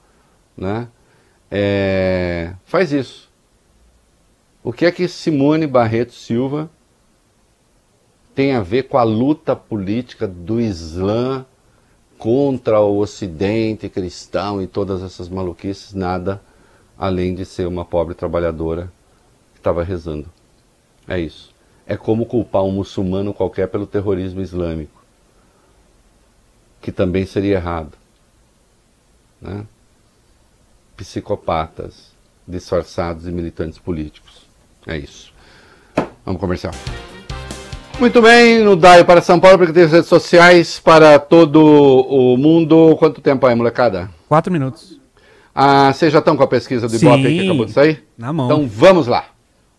[0.55, 0.87] né?
[1.49, 3.29] é, faz isso.
[4.63, 6.69] O que é que Simone Barreto Silva
[8.35, 11.45] tem a ver com a luta política do Islã
[12.17, 15.93] contra o Ocidente cristão e todas essas maluquices?
[15.93, 16.41] Nada,
[16.97, 18.91] além de ser uma pobre trabalhadora
[19.53, 20.27] que estava rezando.
[21.07, 21.53] É isso.
[21.85, 25.01] É como culpar um muçulmano qualquer pelo terrorismo islâmico,
[26.81, 27.93] que também seria errado.
[29.41, 29.65] Né?
[30.97, 32.11] psicopatas
[32.47, 34.47] disfarçados de militantes políticos.
[34.85, 35.31] É isso.
[36.25, 36.73] Vamos comercial.
[37.99, 42.95] Muito bem, no DAI para São Paulo, porque tem redes sociais para todo o mundo.
[42.97, 44.09] Quanto tempo aí, molecada?
[44.27, 44.96] Quatro minutos.
[45.59, 48.03] Ah, vocês já estão com a pesquisa do Ibope que acabou de sair?
[48.15, 48.45] Na mão.
[48.45, 49.25] Então vamos lá.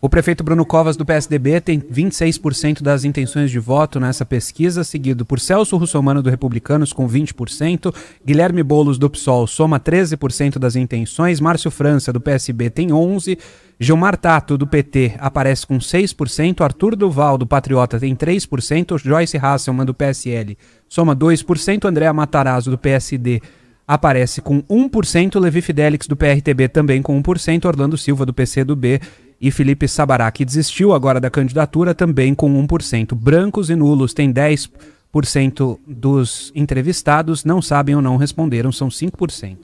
[0.00, 5.24] O prefeito Bruno Covas, do PSDB, tem 26% das intenções de voto nessa pesquisa, seguido
[5.24, 11.40] por Celso Russomano, do Republicanos, com 20%, Guilherme Boulos, do PSOL, soma 13% das intenções,
[11.40, 13.38] Márcio França, do PSB, tem 11%,
[13.80, 19.86] Gilmar Tato, do PT, aparece com 6%, Arthur Duval, do Patriota, tem 3%, Joyce Hasselman,
[19.86, 20.58] do PSL,
[20.88, 23.40] soma 2%, Andréa Matarazzo, do PSD,
[23.88, 29.00] aparece com 1%, Levi Fidelix, do PRTB, também com 1%, Orlando Silva, do PCdoB,
[29.40, 33.14] e Felipe Sabará, que desistiu agora da candidatura, também com 1%.
[33.14, 39.56] Brancos e nulos têm 10% dos entrevistados, não sabem ou não responderam, são 5%.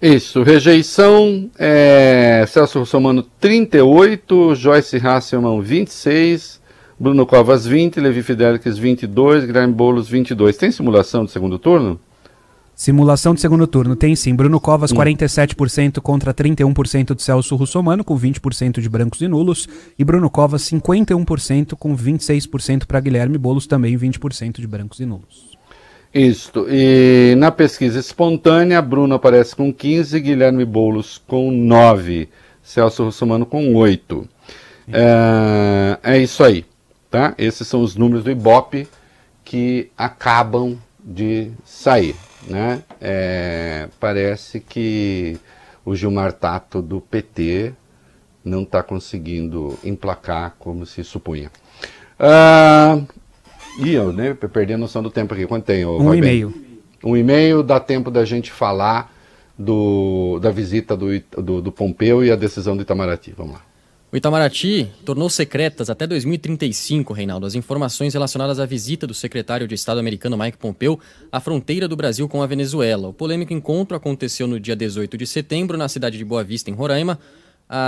[0.00, 6.60] Isso, rejeição, é, Celso Russomano 38, Joyce Hasselman 26,
[6.98, 10.56] Bruno Covas 20, Levi Fidelix 22, Guilherme Boulos 22.
[10.56, 12.00] Tem simulação do segundo turno?
[12.82, 13.94] Simulação de segundo turno.
[13.94, 14.34] Tem sim.
[14.34, 19.68] Bruno Covas, 47% contra 31% de Celso Russomano, com 20% de brancos e nulos.
[19.96, 25.56] E Bruno Covas, 51% com 26% para Guilherme Boulos, também 20% de brancos e nulos.
[26.12, 26.66] Isto.
[26.68, 32.28] E na pesquisa espontânea, Bruno aparece com 15, Guilherme Boulos com 9,
[32.64, 34.28] Celso Russomano com 8.
[34.92, 36.64] É, é isso aí,
[37.08, 37.32] tá?
[37.38, 38.88] Esses são os números do Ibope
[39.44, 42.16] que acabam de sair.
[42.48, 42.82] Né?
[43.00, 45.38] É, parece que
[45.84, 47.72] o Gilmar Tato do PT
[48.44, 51.50] não está conseguindo emplacar como se supunha.
[52.18, 53.00] Ah,
[53.78, 55.46] e eu né, perdi a noção do tempo aqui.
[55.46, 55.84] Quanto tem?
[55.84, 56.52] Um e-mail.
[57.04, 59.12] Um e-mail, dá tempo da gente falar
[59.58, 61.06] do, da visita do,
[61.38, 63.32] do, do Pompeu e a decisão do Itamaraty.
[63.36, 63.71] Vamos lá.
[64.12, 69.74] O Itamaraty tornou secretas até 2035, Reinaldo, as informações relacionadas à visita do secretário de
[69.74, 71.00] Estado americano Mike Pompeo
[71.32, 73.08] à fronteira do Brasil com a Venezuela.
[73.08, 76.74] O polêmico encontro aconteceu no dia 18 de setembro na cidade de Boa Vista, em
[76.74, 77.18] Roraima,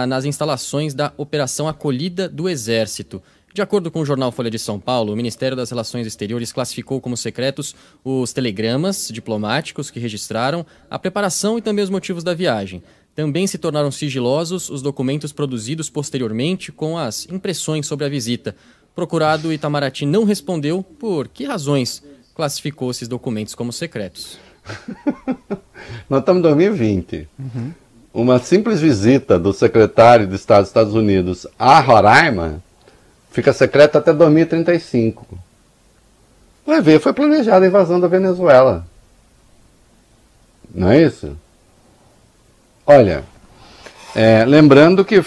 [0.09, 3.23] nas instalações da Operação Acolhida do Exército.
[3.53, 7.03] De acordo com o jornal Folha de São Paulo, o Ministério das Relações Exteriores classificou
[7.03, 12.83] como secretos os telegramas diplomáticos que registraram a preparação e também os motivos da viagem.
[13.15, 18.57] Também se tornaram sigilosos os documentos produzidos posteriormente com as impressões sobre a visita.
[18.95, 22.03] Procurado Itamaraty não respondeu por que razões
[22.35, 24.39] classificou esses documentos como secretos.
[26.11, 27.29] Nós estamos em 2020.
[27.39, 27.73] Uhum.
[28.13, 32.63] Uma simples visita do secretário de Estado dos Estados Unidos a Roraima
[33.31, 35.27] fica secreta até 2035.
[36.65, 38.87] Vai ver, foi planejada a invasão da Venezuela.
[40.73, 41.37] Não é isso?
[42.87, 43.25] Olha,
[44.15, 45.25] é, lembrando que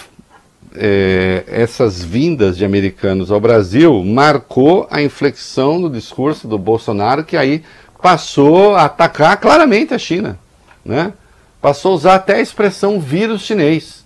[0.76, 7.36] é, essas vindas de americanos ao Brasil marcou a inflexão do discurso do Bolsonaro, que
[7.36, 7.64] aí
[8.01, 10.38] passou a atacar claramente a China.
[10.86, 11.12] Né?
[11.60, 14.05] Passou a usar até a expressão vírus chinês,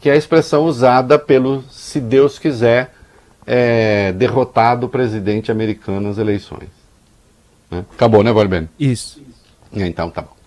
[0.00, 2.92] que é a expressão usada pelo, se Deus quiser,
[3.46, 6.68] é, derrotado presidente americano nas eleições.
[7.70, 7.84] Né?
[7.94, 8.68] Acabou, né, Valben?
[8.78, 9.22] Isso.
[9.72, 10.39] Então tá bom.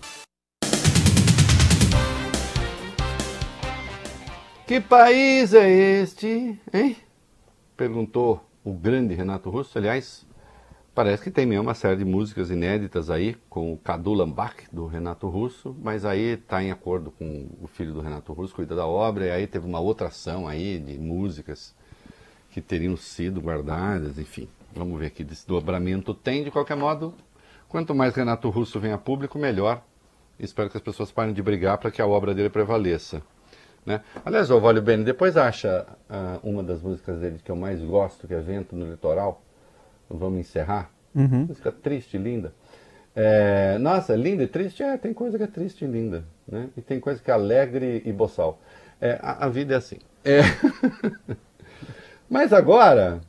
[4.66, 6.96] Que país é este, hein?
[7.76, 9.76] Perguntou o grande Renato Russo.
[9.76, 10.26] Aliás,
[10.94, 14.86] parece que tem mesmo uma série de músicas inéditas aí com o Cadu Lambach, do
[14.86, 18.86] Renato Russo, mas aí está em acordo com o filho do Renato Russo, cuida da
[18.86, 21.74] obra, e aí teve uma outra ação aí de músicas
[22.50, 24.48] que teriam sido guardadas, enfim.
[24.74, 27.12] Vamos ver aqui desse dobramento tem, de qualquer modo,
[27.68, 29.84] quanto mais Renato Russo vem a público, melhor.
[30.40, 33.22] Espero que as pessoas parem de brigar para que a obra dele prevaleça.
[33.84, 34.00] Né?
[34.24, 38.26] Aliás, o Valho Bene, depois acha uh, uma das músicas dele que eu mais gosto,
[38.26, 39.42] que é Vento no Litoral.
[40.08, 40.90] Vamos encerrar.
[41.14, 41.46] Uhum.
[41.46, 42.52] Música triste, linda.
[43.14, 44.82] É, nossa, linda e triste?
[44.82, 46.24] É, tem coisa que é triste e linda.
[46.46, 46.68] Né?
[46.76, 48.60] E tem coisa que é alegre e boçal.
[49.00, 49.98] É, a, a vida é assim.
[50.24, 50.40] É...
[52.28, 53.20] Mas agora,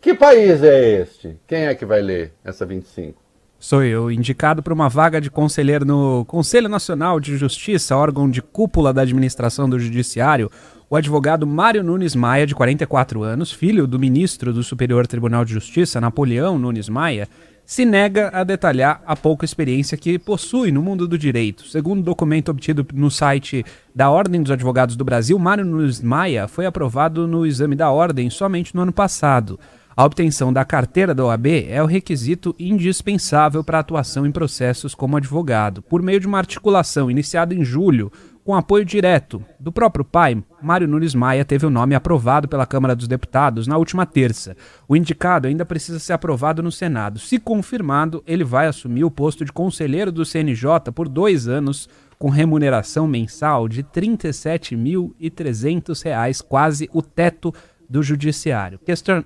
[0.00, 1.38] que país é este?
[1.46, 3.23] Quem é que vai ler essa 25?
[3.64, 8.42] Sou eu, indicado para uma vaga de conselheiro no Conselho Nacional de Justiça, órgão de
[8.42, 10.50] cúpula da administração do Judiciário,
[10.90, 15.54] o advogado Mário Nunes Maia, de 44 anos, filho do ministro do Superior Tribunal de
[15.54, 17.26] Justiça, Napoleão Nunes Maia,
[17.64, 21.66] se nega a detalhar a pouca experiência que possui no mundo do direito.
[21.66, 26.66] Segundo documento obtido no site da Ordem dos Advogados do Brasil, Mário Nunes Maia foi
[26.66, 29.58] aprovado no exame da Ordem somente no ano passado.
[29.96, 35.16] A obtenção da carteira da OAB é o requisito indispensável para atuação em processos como
[35.16, 35.82] advogado.
[35.82, 38.10] Por meio de uma articulação iniciada em julho,
[38.44, 42.96] com apoio direto do próprio pai, Mário Nunes Maia teve o nome aprovado pela Câmara
[42.96, 44.56] dos Deputados na última terça.
[44.88, 47.20] O indicado ainda precisa ser aprovado no Senado.
[47.20, 51.88] Se confirmado, ele vai assumir o posto de conselheiro do CNJ por dois anos,
[52.18, 57.54] com remuneração mensal de R$ 37.300, quase o teto
[57.88, 58.78] do Judiciário.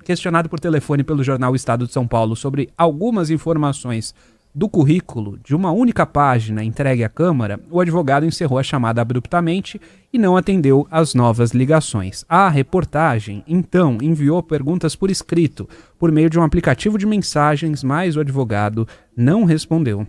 [0.04, 4.14] Questionado por telefone pelo jornal Estado de São Paulo sobre algumas informações
[4.54, 9.80] do currículo de uma única página entregue à Câmara, o advogado encerrou a chamada abruptamente
[10.12, 12.24] e não atendeu às novas ligações.
[12.28, 18.16] A reportagem, então, enviou perguntas por escrito, por meio de um aplicativo de mensagens, mas
[18.16, 20.06] o advogado não respondeu.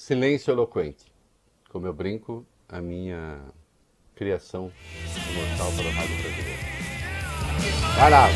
[0.00, 1.12] Silêncio eloquente.
[1.68, 3.38] Como eu brinco, a minha
[4.14, 4.72] criação
[5.30, 6.58] imortal para o Rádio Brasileiro.
[7.96, 8.30] Vai lá,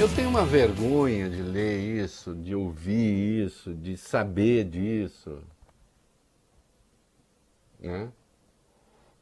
[0.00, 5.40] Eu eu tenho uma vergonha de ler isso, de ouvir isso, de saber disso.
[7.78, 8.12] Né?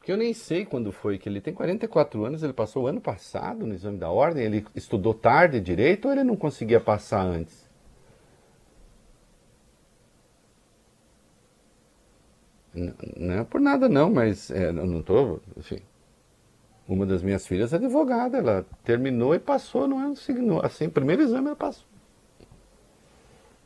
[0.07, 3.01] Porque eu nem sei quando foi que ele tem 44 anos, ele passou o ano
[3.01, 7.69] passado no exame da ordem, ele estudou tarde direito ou ele não conseguia passar antes?
[12.73, 15.81] Não é por nada não, mas é, não estou, enfim.
[16.87, 21.21] Uma das minhas filhas é advogada, ela terminou e passou no ano seguinte, assim, primeiro
[21.21, 21.85] exame ela passou.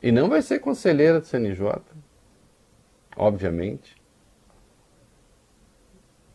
[0.01, 1.83] E não vai ser conselheira do CNJ,
[3.15, 4.00] obviamente,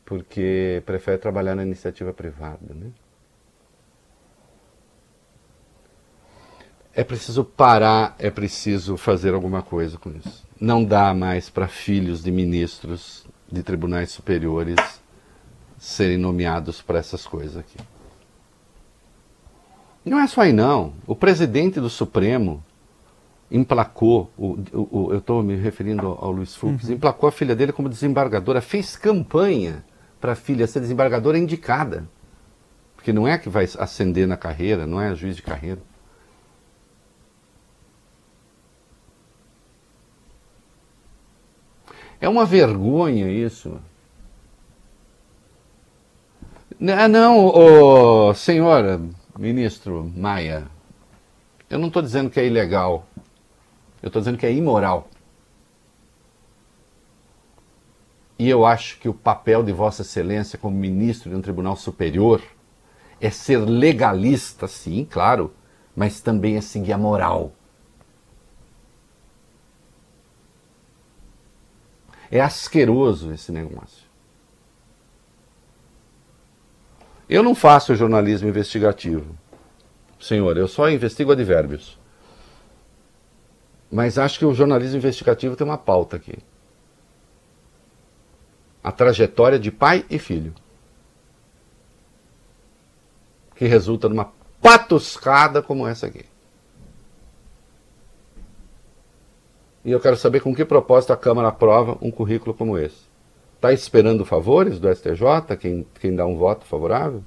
[0.06, 2.86] porque prefere trabalhar na iniciativa privada, né?
[6.94, 10.46] É preciso parar, é preciso fazer alguma coisa com isso.
[10.58, 14.78] Não dá mais para filhos de ministros de tribunais superiores
[15.76, 17.76] serem nomeados para essas coisas aqui.
[20.02, 20.94] Não é só aí não.
[21.06, 22.64] O presidente do Supremo
[23.50, 26.94] emplacou, o, o, o eu estou me referindo ao, ao Luiz Fux, uhum.
[26.94, 29.84] emplacou a filha dele como desembargadora, fez campanha
[30.26, 32.08] para a filha ser desembargadora indicada.
[32.96, 35.80] Porque não é que vai ascender na carreira, não é juiz de carreira.
[42.20, 43.78] É uma vergonha isso.
[46.98, 49.00] Ah, não, oh, senhora,
[49.38, 50.66] ministro Maia,
[51.70, 53.06] eu não estou dizendo que é ilegal,
[54.02, 55.08] eu estou dizendo que é imoral.
[58.46, 62.40] E eu acho que o papel de Vossa Excelência como ministro de um tribunal superior
[63.20, 65.52] é ser legalista, sim, claro,
[65.96, 67.52] mas também é seguir a moral.
[72.30, 74.06] É asqueroso esse negócio.
[77.28, 79.36] Eu não faço jornalismo investigativo,
[80.20, 81.98] senhor, eu só investigo advérbios.
[83.90, 86.38] Mas acho que o jornalismo investigativo tem uma pauta aqui.
[88.86, 90.54] A trajetória de pai e filho.
[93.56, 94.32] Que resulta numa
[94.62, 96.24] patuscada como essa aqui.
[99.84, 103.08] E eu quero saber com que propósito a Câmara aprova um currículo como esse.
[103.56, 107.24] Está esperando favores do STJ, quem, quem dá um voto favorável?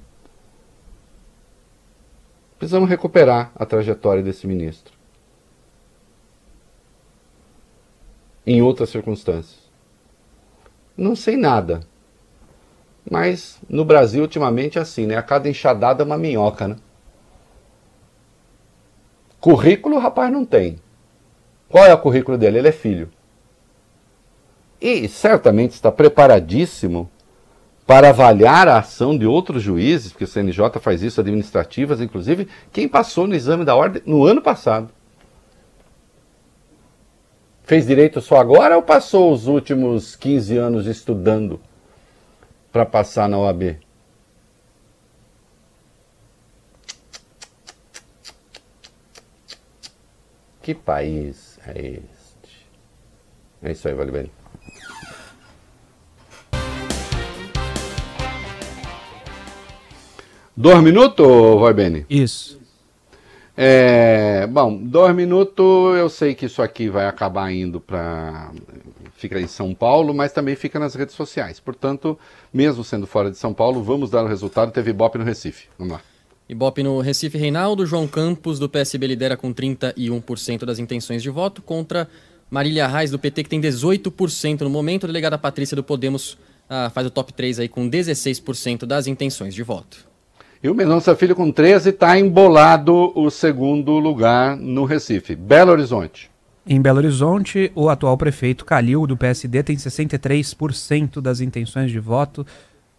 [2.56, 4.94] Precisamos recuperar a trajetória desse ministro.
[8.46, 9.59] Em outras circunstâncias.
[11.00, 11.80] Não sei nada.
[13.10, 15.16] Mas no Brasil, ultimamente, é assim, né?
[15.16, 16.76] A cada enxadada é uma minhoca, né?
[19.40, 20.78] Currículo o rapaz não tem.
[21.70, 22.58] Qual é o currículo dele?
[22.58, 23.10] Ele é filho.
[24.78, 27.10] E certamente está preparadíssimo
[27.86, 32.86] para avaliar a ação de outros juízes, porque o CNJ faz isso, administrativas, inclusive, quem
[32.86, 34.90] passou no exame da ordem no ano passado.
[37.64, 41.60] Fez direito só agora ou passou os últimos 15 anos estudando
[42.72, 43.78] para passar na OAB?
[50.62, 52.66] Que país é este.
[53.62, 54.30] É isso aí, vale bem.
[60.56, 61.26] Dois minutos,
[61.58, 62.04] vai bem?
[62.10, 62.59] Isso.
[63.62, 68.50] É, bom, dois minutos, eu sei que isso aqui vai acabar indo para.
[69.18, 71.60] Fica em São Paulo, mas também fica nas redes sociais.
[71.60, 72.18] Portanto,
[72.50, 74.72] mesmo sendo fora de São Paulo, vamos dar o resultado.
[74.72, 75.68] Teve Ibope no Recife.
[75.78, 76.00] Vamos lá.
[76.48, 77.84] Ibope no Recife, Reinaldo.
[77.84, 82.08] João Campos, do PSB, lidera com 31% das intenções de voto, contra
[82.50, 85.04] Marília Reis, do PT, que tem 18% no momento.
[85.04, 89.54] A delegada Patrícia, do Podemos, ah, faz o top 3 aí com 16% das intenções
[89.54, 90.09] de voto.
[90.62, 95.34] E o Mendonça Filho, com 13, está embolado o segundo lugar no Recife.
[95.34, 96.30] Belo Horizonte.
[96.66, 102.46] Em Belo Horizonte, o atual prefeito Calil, do PSD, tem 63% das intenções de voto,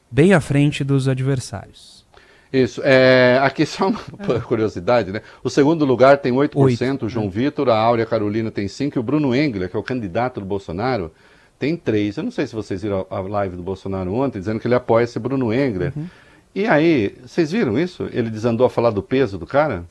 [0.10, 2.04] bem à frente dos adversários.
[2.52, 2.82] Isso.
[2.84, 4.00] É, aqui só uma
[4.36, 4.40] é.
[4.42, 5.22] curiosidade, né?
[5.44, 7.04] O segundo lugar tem 8%, 8%.
[7.04, 7.30] o João é.
[7.30, 10.48] Vitor, a Áurea Carolina tem 5%, e o Bruno Engler, que é o candidato do
[10.48, 11.12] Bolsonaro,
[11.60, 12.18] tem 3%.
[12.18, 15.04] Eu não sei se vocês viram a live do Bolsonaro ontem, dizendo que ele apoia
[15.04, 15.94] esse Bruno Engler.
[15.96, 16.08] Uhum.
[16.54, 18.10] E aí, vocês viram isso?
[18.12, 19.86] Ele desandou a falar do peso do cara?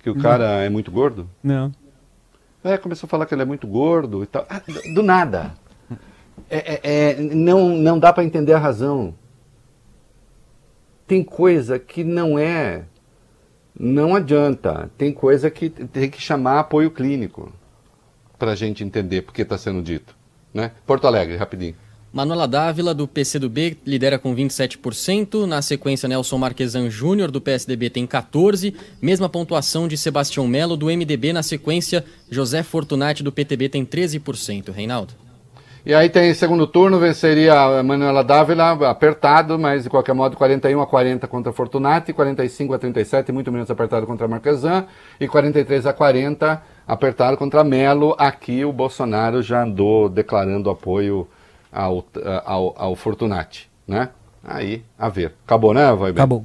[0.00, 1.28] Que o cara é muito gordo?
[1.42, 1.72] Não.
[2.64, 4.46] É, começou a falar que ele é muito gordo e tal.
[4.48, 4.62] Ah,
[4.94, 5.54] do nada.
[6.48, 9.14] É, é, é, não, não dá para entender a razão
[11.12, 12.84] tem coisa que não é,
[13.78, 14.90] não adianta.
[14.96, 17.52] Tem coisa que tem que chamar apoio clínico
[18.38, 20.16] para a gente entender porque está sendo dito.
[20.54, 20.72] Né?
[20.86, 21.74] Porto Alegre, rapidinho.
[22.12, 25.46] Manuela Dávila, do PCdoB, lidera com 27%.
[25.46, 28.74] Na sequência, Nelson Marquesan Júnior, do PSDB, tem 14%.
[29.00, 31.32] Mesma pontuação de Sebastião Melo, do MDB.
[31.32, 34.70] Na sequência, José Fortunati, do PTB, tem 13%.
[34.70, 35.14] Reinaldo.
[35.86, 40.80] E aí tem segundo turno, venceria a Manuela Dávila, apertado, mas de qualquer modo 41
[40.82, 44.84] a 40 contra Fortunati, 45 a 37, muito menos apertado contra Marquesan,
[45.18, 48.14] e 43 a 40 apertado contra Melo.
[48.18, 51.26] Aqui o Bolsonaro já andou declarando apoio
[51.72, 52.04] ao,
[52.44, 54.10] ao, ao Fortunati, né?
[54.44, 55.34] Aí, a ver.
[55.44, 56.44] Acabou, né, Vai Acabou.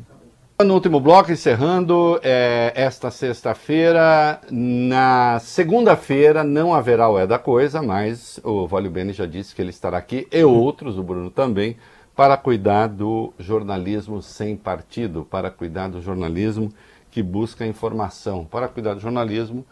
[0.59, 7.79] No último bloco, encerrando, é, esta sexta-feira, na segunda-feira não haverá o É da Coisa,
[7.79, 11.77] mas o Vale Bene já disse que ele estará aqui, e outros, o Bruno também,
[12.15, 16.73] para cuidar do jornalismo sem partido, para cuidar do jornalismo
[17.11, 19.63] que busca informação, para cuidar do jornalismo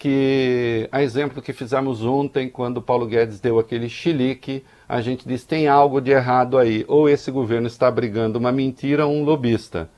[0.00, 5.46] que, a exemplo que fizemos ontem, quando Paulo Guedes deu aquele chilique, a gente disse,
[5.46, 9.88] tem algo de errado aí, ou esse governo está brigando uma mentira ou um lobista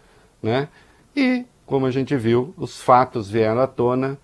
[0.43, 0.69] né?
[1.15, 4.19] E, como a gente viu, os fatos vieram à tona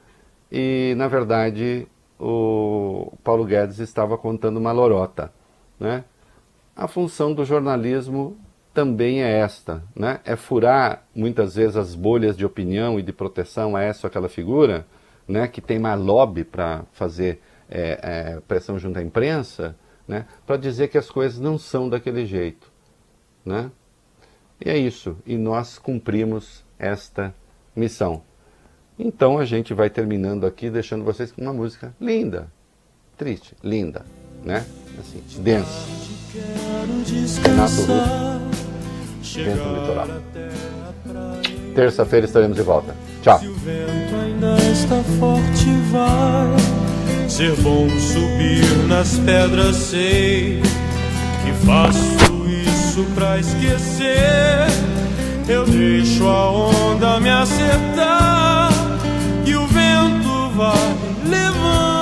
[0.51, 1.87] e, na verdade,
[2.19, 5.33] o Paulo Guedes estava contando uma lorota,
[5.79, 6.05] né?
[6.75, 8.37] A função do jornalismo
[8.75, 10.21] também é esta, né?
[10.25, 14.29] É furar muitas vezes as bolhas de opinião e de proteção a essa ou aquela
[14.29, 14.87] figura,
[15.29, 15.47] né?
[15.47, 19.77] Que tem mais lobby para fazer é, é, pressão junto à imprensa,
[20.07, 20.25] né?
[20.47, 22.71] Para dizer que as coisas não são daquele jeito,
[23.45, 23.71] né?
[24.65, 27.35] E é isso, e nós cumprimos esta
[27.77, 28.23] missão.
[28.99, 32.51] Então a gente vai terminando aqui, deixando vocês com uma música linda,
[33.17, 34.05] triste, linda,
[34.43, 34.67] né?
[34.99, 35.87] Assim, densa.
[37.45, 40.09] Renato Russo, dentro do litoral.
[41.75, 42.95] Terça-feira estaremos de volta.
[43.23, 43.41] Tchau.
[44.41, 50.63] Ainda está forte, vai ser bom subir nas pedras, sei
[51.45, 51.99] que faço
[52.47, 54.69] isso pra esquecer.
[55.49, 58.71] Eu deixo a onda me acertar
[59.45, 61.98] e o vento vai levando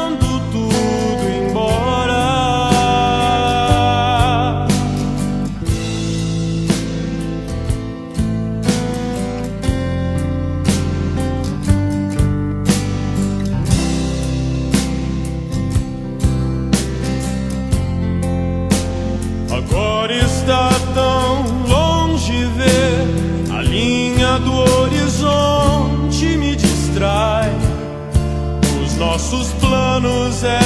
[29.16, 30.60] nossos planos é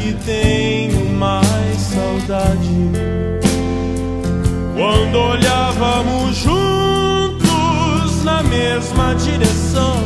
[0.00, 2.70] que tenho mais saudade.
[4.76, 9.96] Quando olhávamos juntos na mesma direção.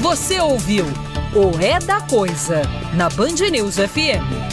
[0.00, 0.86] Você ouviu
[1.32, 2.62] o É da Coisa
[2.94, 4.49] na Band News FM.